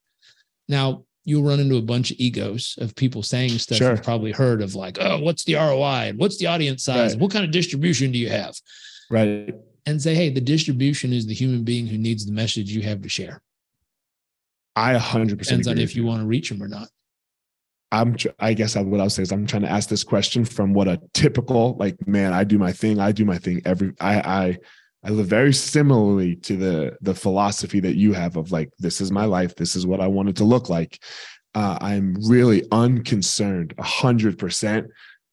[0.69, 3.91] Now, you'll run into a bunch of egos of people saying stuff Sure.
[3.93, 6.09] you've probably heard of, like, oh, what's the ROI?
[6.09, 7.13] And what's the audience size?
[7.13, 7.21] Right.
[7.21, 8.55] What kind of distribution do you have?
[9.11, 9.55] right
[9.87, 13.03] And say, hey, the distribution is the human being who needs the message you have
[13.03, 13.43] to share.
[14.77, 16.89] i 100% Depends on if with you want to reach them or not.
[17.93, 20.73] I'm, I guess I, what I'll say is I'm trying to ask this question from
[20.75, 22.99] what a typical, like, man, I do my thing.
[22.99, 24.59] I do my thing every, I, I,
[25.05, 29.13] I live very similarly to the the philosophy that you have of like this is
[29.13, 31.03] my life, this is what I want it to look like.
[31.55, 34.89] Uh, I'm really unconcerned, a hundred percent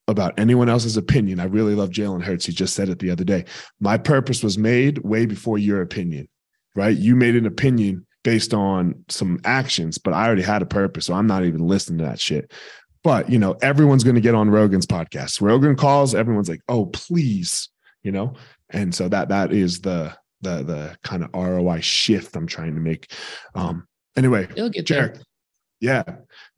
[0.07, 1.39] about anyone else's opinion.
[1.39, 2.45] I really love Jalen Hurts.
[2.45, 3.45] He just said it the other day.
[3.79, 6.27] My purpose was made way before your opinion,
[6.75, 6.95] right?
[6.95, 11.05] You made an opinion based on some actions, but I already had a purpose.
[11.05, 12.51] So I'm not even listening to that shit.
[13.03, 15.41] But, you know, everyone's going to get on Rogan's podcast.
[15.41, 17.69] Rogan calls, everyone's like, oh, please,
[18.03, 18.35] you know?
[18.71, 22.81] And so that that is the the the kind of ROI shift I'm trying to
[22.81, 23.11] make.
[23.55, 25.23] Um anyway, you'll get Jared, there.
[25.81, 26.03] Yeah.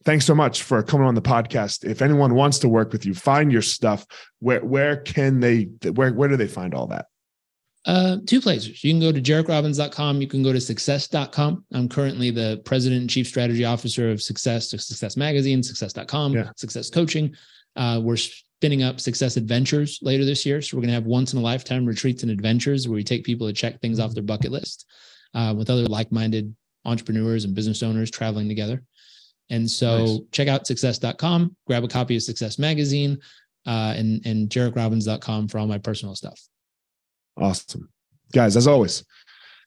[0.04, 1.86] Thanks so much for coming on the podcast.
[1.86, 4.06] If anyone wants to work with you, find your stuff.
[4.40, 7.06] Where where can they where where do they find all that?
[7.86, 8.84] Uh, two places.
[8.84, 10.22] You can go to jairekrobbins.com.
[10.22, 11.66] You can go to success.com.
[11.74, 16.50] I'm currently the president and chief strategy officer of Success, Success Magazine, success.com, yeah.
[16.56, 17.36] Success Coaching.
[17.76, 18.18] Uh, we're
[18.64, 20.62] spinning up Success Adventures later this year.
[20.62, 23.26] So we're going to have once in a lifetime retreats and adventures where we take
[23.26, 24.86] people to check things off their bucket list
[25.34, 26.56] uh, with other like minded
[26.86, 28.82] entrepreneurs and business owners traveling together.
[29.50, 30.20] And so nice.
[30.32, 33.20] check out success.com, grab a copy of Success Magazine,
[33.68, 36.40] uh, and, and jairekrobbins.com for all my personal stuff.
[37.36, 37.90] Awesome.
[38.32, 39.04] Guys, as always,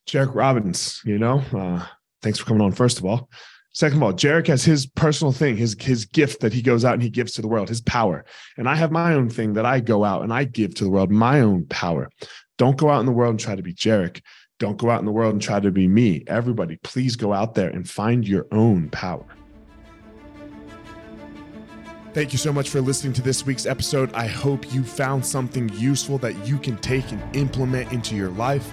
[0.09, 1.85] Jairek Robbins, you know, uh,
[2.23, 3.29] thanks for coming on, first of all.
[3.77, 6.95] Second of all, Jairek has his personal thing, his his gift that he goes out
[6.95, 8.25] and he gives to the world, his power.
[8.57, 10.89] And I have my own thing that I go out and I give to the
[10.89, 12.09] world, my own power.
[12.57, 14.23] Don't go out in the world and try to be Jairek.
[14.59, 16.25] Don't go out in the world and try to be me.
[16.27, 19.27] Everybody, please go out there and find your own power.
[22.15, 24.11] Thank you so much for listening to this week's episode.
[24.15, 28.73] I hope you found something useful that you can take and implement into your life.